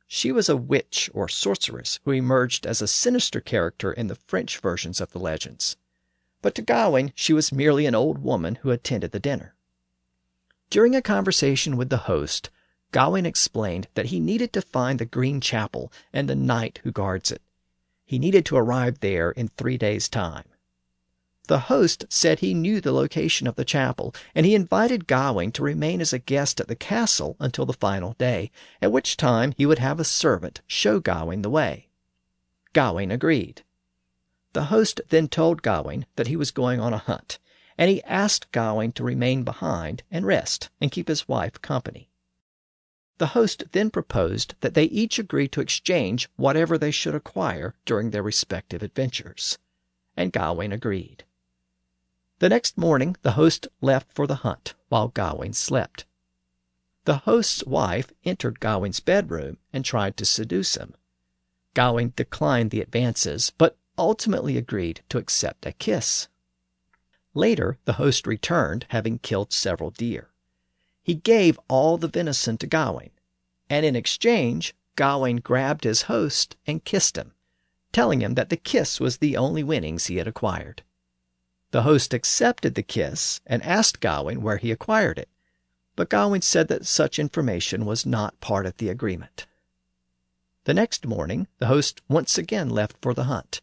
[0.07, 4.57] She was a witch or sorceress who emerged as a sinister character in the French
[4.57, 5.77] versions of the legends.
[6.41, 9.55] But to Gawain, she was merely an old woman who attended the dinner.
[10.69, 12.49] During a conversation with the host,
[12.91, 17.31] Gawain explained that he needed to find the Green Chapel and the knight who guards
[17.31, 17.41] it.
[18.05, 20.45] He needed to arrive there in three days' time.
[21.49, 25.63] The host said he knew the location of the chapel, and he invited Gawain to
[25.63, 28.51] remain as a guest at the castle until the final day,
[28.83, 31.89] at which time he would have a servant show Gawain the way.
[32.73, 33.63] Gawain agreed.
[34.53, 37.39] The host then told Gawain that he was going on a hunt,
[37.79, 42.11] and he asked Gawain to remain behind and rest and keep his wife company.
[43.17, 48.11] The host then proposed that they each agree to exchange whatever they should acquire during
[48.11, 49.57] their respective adventures,
[50.15, 51.23] and Gawain agreed.
[52.39, 56.05] The next morning the host left for the hunt, while Gawain slept.
[57.03, 60.95] The host's wife entered Gawain's bedroom and tried to seduce him.
[61.73, 66.29] Gawain declined the advances, but ultimately agreed to accept a kiss.
[67.33, 70.29] Later, the host returned, having killed several deer.
[71.03, 73.11] He gave all the venison to Gawain,
[73.69, 77.33] and in exchange, Gawain grabbed his host and kissed him,
[77.91, 80.83] telling him that the kiss was the only winnings he had acquired.
[81.71, 85.29] The host accepted the kiss and asked Gawain where he acquired it,
[85.95, 89.45] but Gawain said that such information was not part of the agreement.
[90.63, 93.61] The next morning the host once again left for the hunt,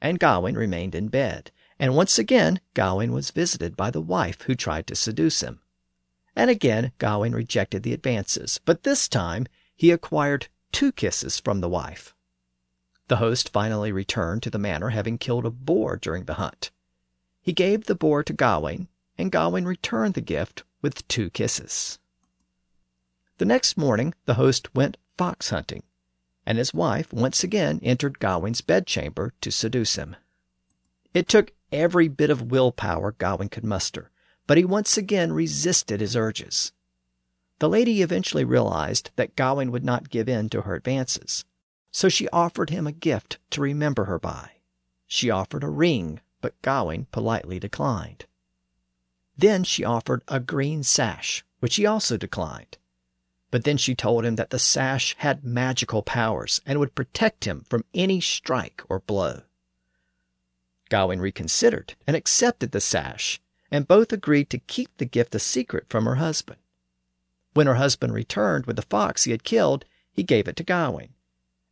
[0.00, 4.54] and Gawain remained in bed, and once again Gawain was visited by the wife who
[4.54, 5.60] tried to seduce him.
[6.34, 9.46] And again Gawain rejected the advances, but this time
[9.76, 12.14] he acquired two kisses from the wife.
[13.08, 16.70] The host finally returned to the manor having killed a boar during the hunt.
[17.42, 18.86] He gave the boar to Gawain,
[19.18, 21.98] and Gawain returned the gift with two kisses.
[23.38, 25.82] The next morning the host went fox hunting,
[26.46, 30.14] and his wife once again entered Gawain's bedchamber to seduce him.
[31.14, 34.12] It took every bit of willpower Gawain could muster,
[34.46, 36.72] but he once again resisted his urges.
[37.58, 41.44] The lady eventually realized that Gawain would not give in to her advances,
[41.90, 44.58] so she offered him a gift to remember her by.
[45.08, 48.26] She offered a ring but Gawain politely declined.
[49.38, 52.76] Then she offered a green sash, which he also declined.
[53.50, 57.64] But then she told him that the sash had magical powers and would protect him
[57.70, 59.42] from any strike or blow.
[60.90, 63.40] Gawain reconsidered and accepted the sash,
[63.70, 66.58] and both agreed to keep the gift a secret from her husband.
[67.54, 71.11] When her husband returned with the fox he had killed, he gave it to Gawain,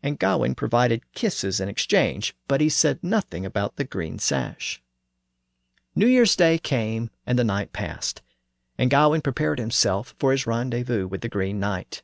[0.02, 4.82] and Gawain provided kisses in exchange, but he said nothing about the green sash.
[5.94, 8.22] New Year's Day came, and the night passed,
[8.78, 12.02] and Gawain prepared himself for his rendezvous with the Green Knight.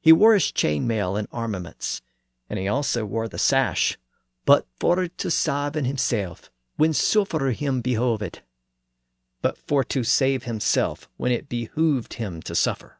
[0.00, 2.02] He wore his chain mail and armaments,
[2.48, 3.98] and he also wore the sash,
[4.44, 8.40] but for to save himself when suffer him behoved,
[9.42, 12.99] but for to save himself when it behooved him to suffer.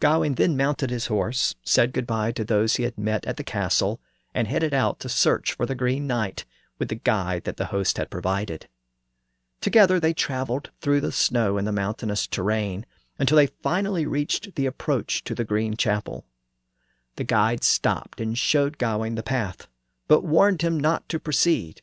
[0.00, 4.00] Gawain then mounted his horse, said good-bye to those he had met at the castle,
[4.32, 6.44] and headed out to search for the Green Knight
[6.78, 8.68] with the guide that the host had provided.
[9.60, 12.86] Together they traveled through the snow and the mountainous terrain
[13.18, 16.24] until they finally reached the approach to the Green Chapel.
[17.16, 19.66] The guide stopped and showed Gawain the path,
[20.06, 21.82] but warned him not to proceed.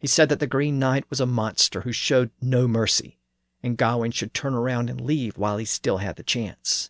[0.00, 3.18] He said that the Green Knight was a monster who showed no mercy,
[3.62, 6.88] and Gawain should turn around and leave while he still had the chance.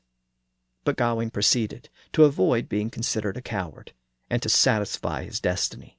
[0.84, 3.92] But Gawain proceeded, to avoid being considered a coward,
[4.28, 5.98] and to satisfy his destiny.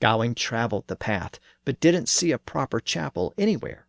[0.00, 3.86] Gawain traveled the path, but didn't see a proper chapel anywhere.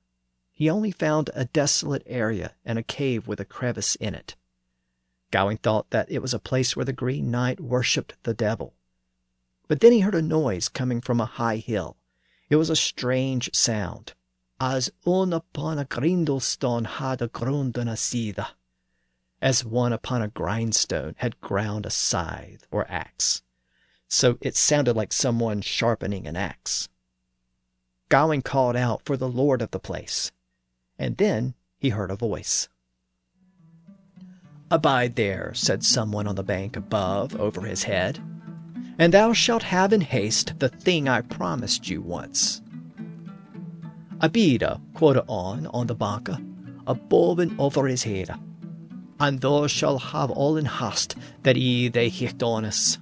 [0.52, 4.36] He only found a desolate area and a cave with a crevice in it.
[5.32, 8.76] Gawain thought that it was a place where the Green Knight worshipped the devil.
[9.68, 11.98] But then he heard a noise coming from a high hill.
[12.50, 14.14] It was a strange sound,
[14.60, 18.54] as one upon a grindstone had a grunden a scythe,
[19.44, 23.44] as one upon a grindstone had ground a scythe or axe.
[24.08, 26.88] So it sounded like someone sharpening an axe.
[28.08, 30.32] Gawain called out for the lord of the place,
[30.98, 32.70] and then he heard a voice.
[34.72, 38.24] Abide there, said someone on the bank above over his head,
[38.98, 42.62] and thou shalt have in haste the thing I promised you once.
[44.20, 46.42] Abida quoted on on the banka,
[46.88, 48.30] above and over his head,
[49.20, 52.98] and thou shalt have all in haste that ye they hit on us.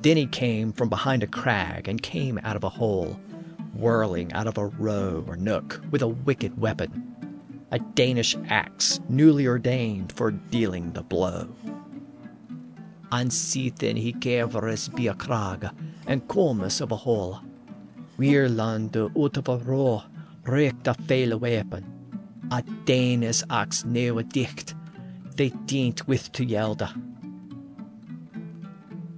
[0.00, 3.18] Then he came from behind a crag and came out of a hole,
[3.74, 7.08] whirling out of a row or nook with a wicked weapon
[7.70, 11.48] a Danish axe newly ordained for dealing the blow.
[13.12, 15.68] And then he gave us be a crag
[16.06, 17.40] and comus of a hole.
[18.18, 20.02] Weirland out of a row
[20.44, 21.97] recht a fail weapon.
[22.50, 24.74] A Danish axe never dicht,
[25.36, 26.90] they dient with to yelda.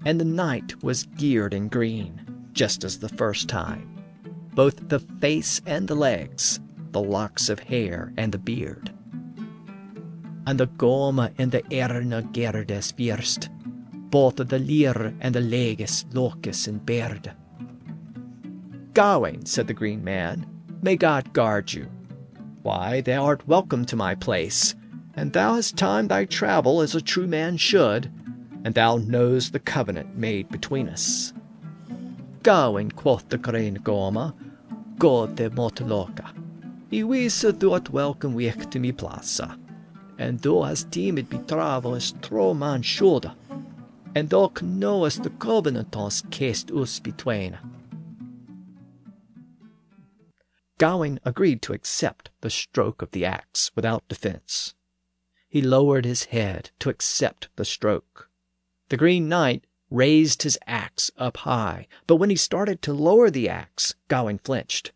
[0.04, 2.20] And the knight was geared in green,
[2.52, 3.86] just as the first time.
[4.54, 6.60] Both the face and the legs
[6.92, 8.92] the locks of hair and the beard.
[10.46, 13.48] And the goma and the erna gerdes first,
[13.92, 17.32] both the leer and the leges, locus and beard.
[18.92, 20.46] Gawain, said the green man,
[20.82, 21.88] may God guard you.
[22.62, 24.74] Why, thou art welcome to my place,
[25.14, 28.12] and thou hast timed thy travel as a true man should,
[28.64, 31.32] and thou knows the covenant made between us.
[32.42, 34.34] Gawain, quoth the green goma,
[34.98, 36.26] God the motoloka.
[36.92, 39.58] I visa thought welcome week to me plaza,
[40.18, 43.30] and thou hast deemed be travel as true man should,
[44.14, 47.56] and thou knowest the covenant has cast us between.
[50.80, 54.74] Gawain agreed to accept the stroke of the axe without defense.
[55.46, 58.30] He lowered his head to accept the stroke.
[58.88, 63.46] The Green Knight raised his axe up high, but when he started to lower the
[63.46, 64.92] axe, Gawain flinched.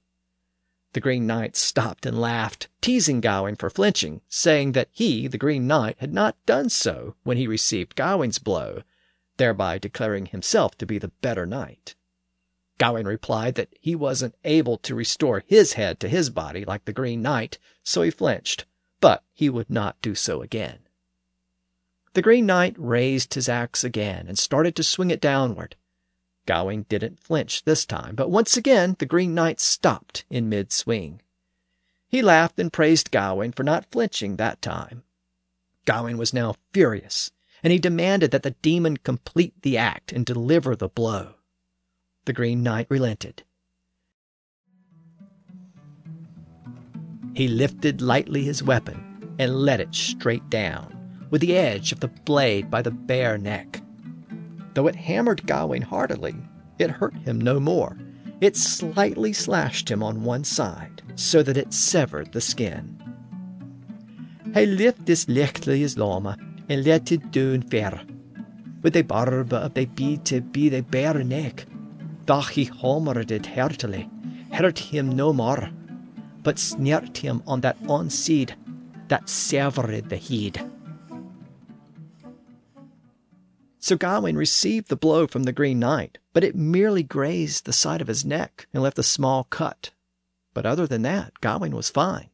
[0.95, 5.67] The Green Knight stopped and laughed, teasing Gawain for flinching, saying that he, the Green
[5.67, 8.85] Knight, had not done so when he received Gawain's blow,
[9.37, 11.95] thereby declaring himself to be the better knight.
[12.79, 16.93] Gawain replied that he wasn't able to restore his head to his body like the
[16.93, 18.65] Green Knight, so he flinched,
[19.01, 20.81] but he would not do so again.
[22.15, 25.77] The Green Knight raised his axe again and started to swing it downward.
[26.47, 31.23] Gawain didn't flinch this time, but once again the Green Knight stopped in mid swing.
[32.09, 35.05] He laughed and praised Gawain for not flinching that time.
[35.87, 37.31] Gawain was now furious,
[37.63, 41.35] and he demanded that the demon complete the act and deliver the blow.
[42.27, 43.43] The Green Knight relented.
[47.35, 52.09] He lifted lightly his weapon and let it straight down, with the edge of the
[52.09, 53.83] blade by the bare neck.
[54.73, 56.35] Though it hammered Gawain heartily,
[56.79, 57.99] it hurt him no more.
[58.41, 63.01] It slightly slashed him on one side, so that it severed the skin.
[64.55, 66.39] He lift this lichtly his lama,
[66.69, 68.01] and let it doon fair.
[68.83, 71.67] With the barb of the bead to be the bare neck,
[72.27, 74.09] though he hammered it heartily,
[74.53, 75.71] hurt him no more,
[76.43, 78.55] but snert him on that on seed
[79.09, 80.71] that severed the head.
[83.79, 88.01] So Gawain received the blow from the Green Knight, but it merely grazed the side
[88.01, 89.91] of his neck and left a small cut.
[90.55, 92.31] But other than that, Gawain was fine.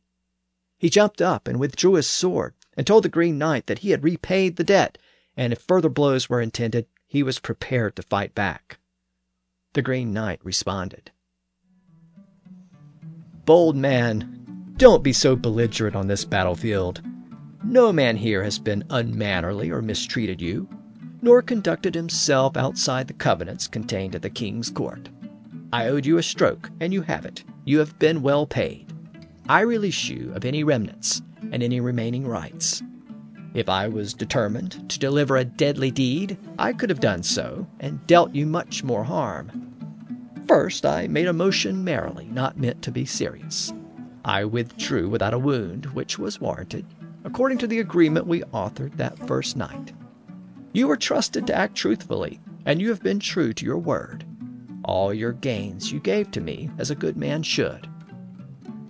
[0.79, 4.05] He jumped up and withdrew his sword and told the Green Knight that he had
[4.05, 4.97] repaid the debt,
[5.37, 8.79] and if further blows were intended, he was prepared to fight back.
[9.73, 11.11] The Green Knight responded.
[13.45, 17.03] Bold man, don't be so belligerent on this battlefield.
[17.65, 20.69] No man here has been unmannerly or mistreated you
[21.23, 25.09] nor conducted himself outside the covenants contained at the king's court.
[25.73, 27.45] I owed you a stroke, and you have it.
[27.65, 28.93] You have been well paid.
[29.49, 31.23] I release you of any remnants
[31.53, 32.83] and any remaining rights.
[33.53, 38.07] If I was determined to deliver a deadly deed, I could have done so and
[38.07, 39.51] dealt you much more harm.
[40.47, 43.73] First, I made a motion merrily, not meant to be serious.
[44.25, 46.87] I withdrew without a wound, which was warranted,
[47.25, 49.93] according to the agreement we authored that first night.
[50.73, 54.25] You were trusted to act truthfully, and you have been true to your word.
[54.85, 57.89] All your gains you gave to me, as a good man should.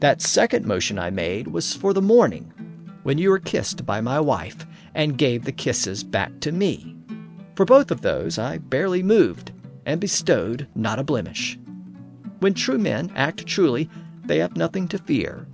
[0.01, 2.53] That second motion I made was for the morning,
[3.03, 6.97] when you were kissed by my wife and gave the kisses back to me.
[7.55, 9.53] For both of those I barely moved
[9.87, 11.59] and bestowed not a blemish.
[12.41, 13.89] When true men act truly,
[14.25, 15.47] they have nothing to fear.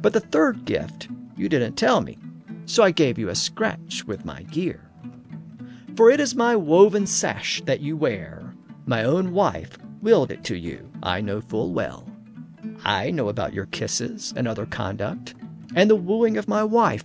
[0.00, 2.18] But the third gift you didn't tell me,
[2.66, 4.88] so I gave you a scratch with my gear.
[5.96, 8.54] For it is my woven sash that you wear.
[8.86, 12.08] My own wife willed it to you, I know full well.
[12.84, 15.34] I know about your kisses and other conduct,
[15.74, 17.04] and the wooing of my wife.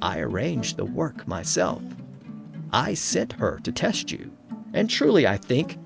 [0.00, 1.82] I arranged the work myself.
[2.72, 4.30] I sent her to test you,
[4.72, 5.78] and truly I think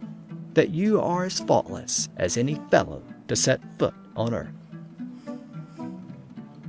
[0.54, 4.52] that you are as faultless as any fellow to set foot on earth.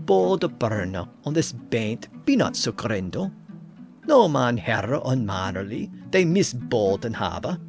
[0.06, 3.32] Både barna on this baint be not so grindle.
[4.06, 7.60] No man herre unmannerly, they miss bold and hava.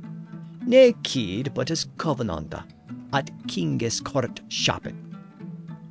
[0.66, 2.64] Ne kid but as covenanta
[3.12, 5.00] at King's court shopping.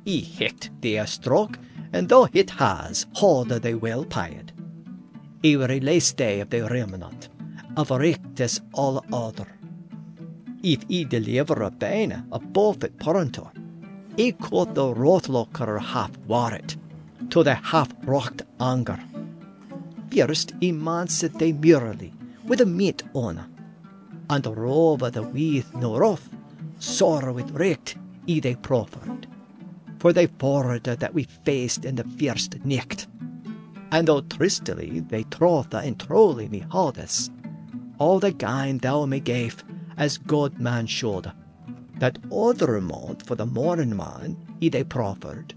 [0.06, 1.58] I hit their stroke,
[1.94, 4.50] and though it has, harder they well paid.
[5.44, 7.28] Every last day of the remnant,
[7.76, 9.46] of rectus all other.
[10.60, 13.52] If I deliver a bane above it pronto,
[14.18, 16.76] I caught the rothlocker half warret,
[17.30, 18.98] to the half rocked anger.
[20.10, 22.12] First I mansed they merely,
[22.44, 23.38] with a meat on,
[24.28, 26.28] and rover the weeth no rough,
[26.80, 27.96] sore with wrecked
[28.28, 29.28] i they proffered.
[30.04, 33.06] For the forwarded that we faced in the first nicht.
[33.90, 37.30] And though tristily they trotha and trolly me us,
[37.96, 39.64] all the gain thou me gave,
[39.96, 41.32] as God man should,
[42.00, 45.54] that other amount for the morning man i they proffered,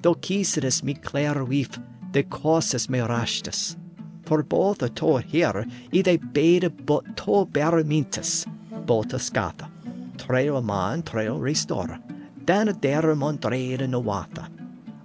[0.00, 1.78] though kieseres me clear weef,
[2.12, 3.76] the causes me rashtus.
[4.24, 8.46] For both a to here i they bade but to bear mintus,
[8.86, 9.68] both a scatha
[10.16, 11.98] trail man trail restore,
[12.44, 14.48] dan der mon trade no wata.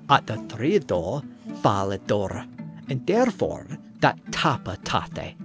[0.09, 1.21] At the three door
[1.61, 2.45] fall door,
[2.89, 3.67] and therefore
[4.01, 5.35] that tapa tate.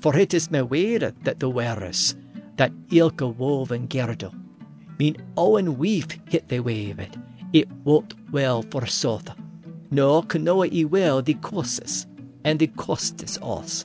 [0.00, 2.14] For it is me weird that the wearers,
[2.56, 4.32] that ilka woven gerdo,
[4.98, 7.16] mean owen weave hit they wave it,
[7.84, 9.34] wot well for sotha.
[9.90, 12.06] No canoa e well the causes,
[12.44, 13.84] and the costes us,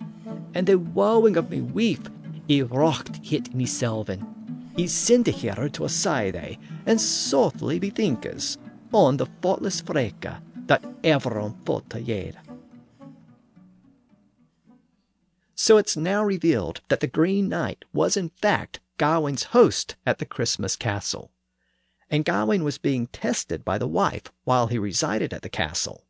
[0.53, 2.09] and the wowing of me weave,
[2.47, 4.34] e rocked hit me selvin
[4.75, 8.57] he sent here to a side and softly bethinkers
[8.91, 12.35] on the faultless freka that ever on foot yet.
[15.55, 20.25] So it's now revealed that the Green Knight was in fact Gawain's host at the
[20.25, 21.31] Christmas castle.
[22.09, 26.03] And Gawain was being tested by the wife while he resided at the castle.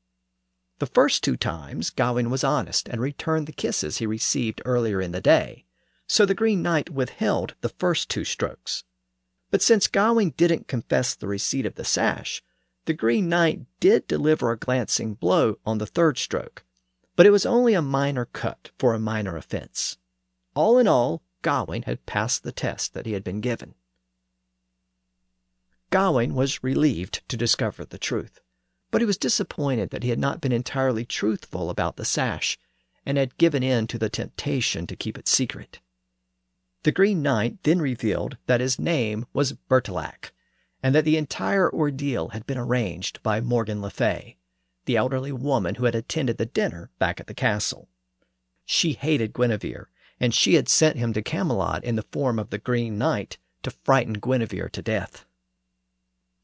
[0.79, 5.11] The first two times Gawain was honest and returned the kisses he received earlier in
[5.11, 5.65] the day
[6.07, 8.83] so the Green Knight withheld the first two strokes.
[9.51, 12.43] But since Gawain didn't confess the receipt of the sash,
[12.85, 16.63] the Green Knight did deliver a glancing blow on the third stroke,
[17.15, 19.97] but it was only a minor cut for a minor offense.
[20.53, 23.75] All in all, Gawain had passed the test that he had been given.
[25.89, 28.39] Gawain was relieved to discover the truth,
[28.91, 32.57] but he was disappointed that he had not been entirely truthful about the sash
[33.05, 35.79] and had given in to the temptation to keep it secret.
[36.85, 40.31] The Green Knight then revealed that his name was Bertilac,
[40.83, 44.37] and that the entire ordeal had been arranged by Morgan Le Fay,
[44.85, 47.89] the elderly woman who had attended the dinner back at the castle.
[48.65, 49.89] She hated Guinevere,
[50.19, 53.71] and she had sent him to Camelot in the form of the Green Knight to
[53.71, 55.25] frighten Guinevere to death.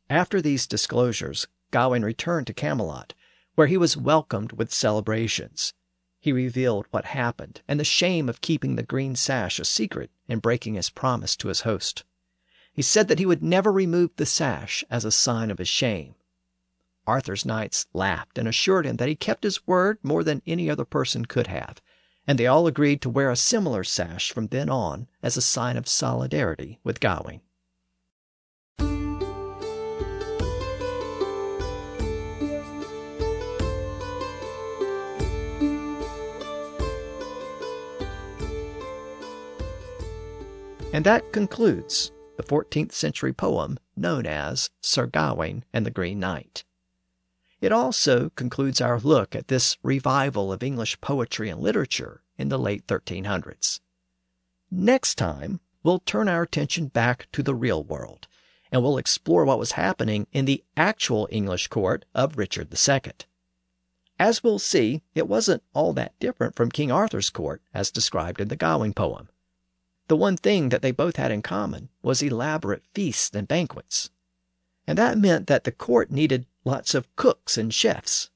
[0.09, 3.13] After these disclosures, Gawain returned to Camelot,
[3.53, 5.76] where he was welcomed with celebrations.
[6.23, 10.39] He revealed what happened and the shame of keeping the green sash a secret and
[10.39, 12.03] breaking his promise to his host.
[12.72, 16.14] He said that he would never remove the sash as a sign of his shame.
[17.07, 20.85] Arthur's knights laughed and assured him that he kept his word more than any other
[20.85, 21.81] person could have,
[22.27, 25.76] and they all agreed to wear a similar sash from then on as a sign
[25.76, 27.41] of solidarity with Gawain.
[40.93, 46.65] And that concludes the 14th century poem known as Sir Gawain and the Green Knight.
[47.61, 52.59] It also concludes our look at this revival of English poetry and literature in the
[52.59, 53.80] late 1300s.
[54.69, 58.27] Next time, we'll turn our attention back to the real world
[58.72, 63.11] and we'll explore what was happening in the actual English court of Richard II.
[64.18, 68.47] As we'll see, it wasn't all that different from King Arthur's court as described in
[68.49, 69.30] the Gawain poem.
[70.11, 74.09] The one thing that they both had in common was elaborate feasts and banquets.
[74.85, 78.29] And that meant that the court needed lots of cooks and chefs.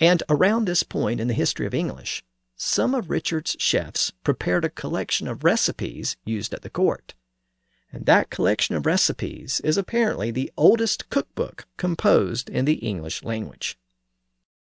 [0.00, 2.24] And around this point in the history of English,
[2.56, 7.12] some of Richard's chefs prepared a collection of recipes used at the court.
[7.92, 13.78] And that collection of recipes is apparently the oldest cookbook composed in the English language.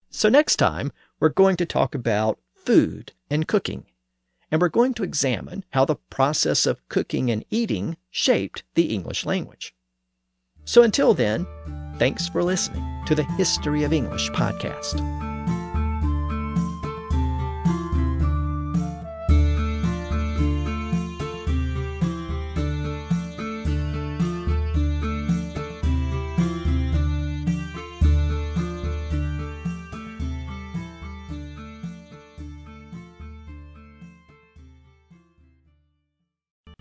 [0.09, 0.91] So next time,
[1.21, 3.85] we're going to talk about food and cooking
[4.53, 9.25] and we're going to examine how the process of cooking and eating shaped the English
[9.25, 9.73] language.
[10.63, 11.47] So until then,
[11.97, 15.32] thanks for listening to the History of English podcast.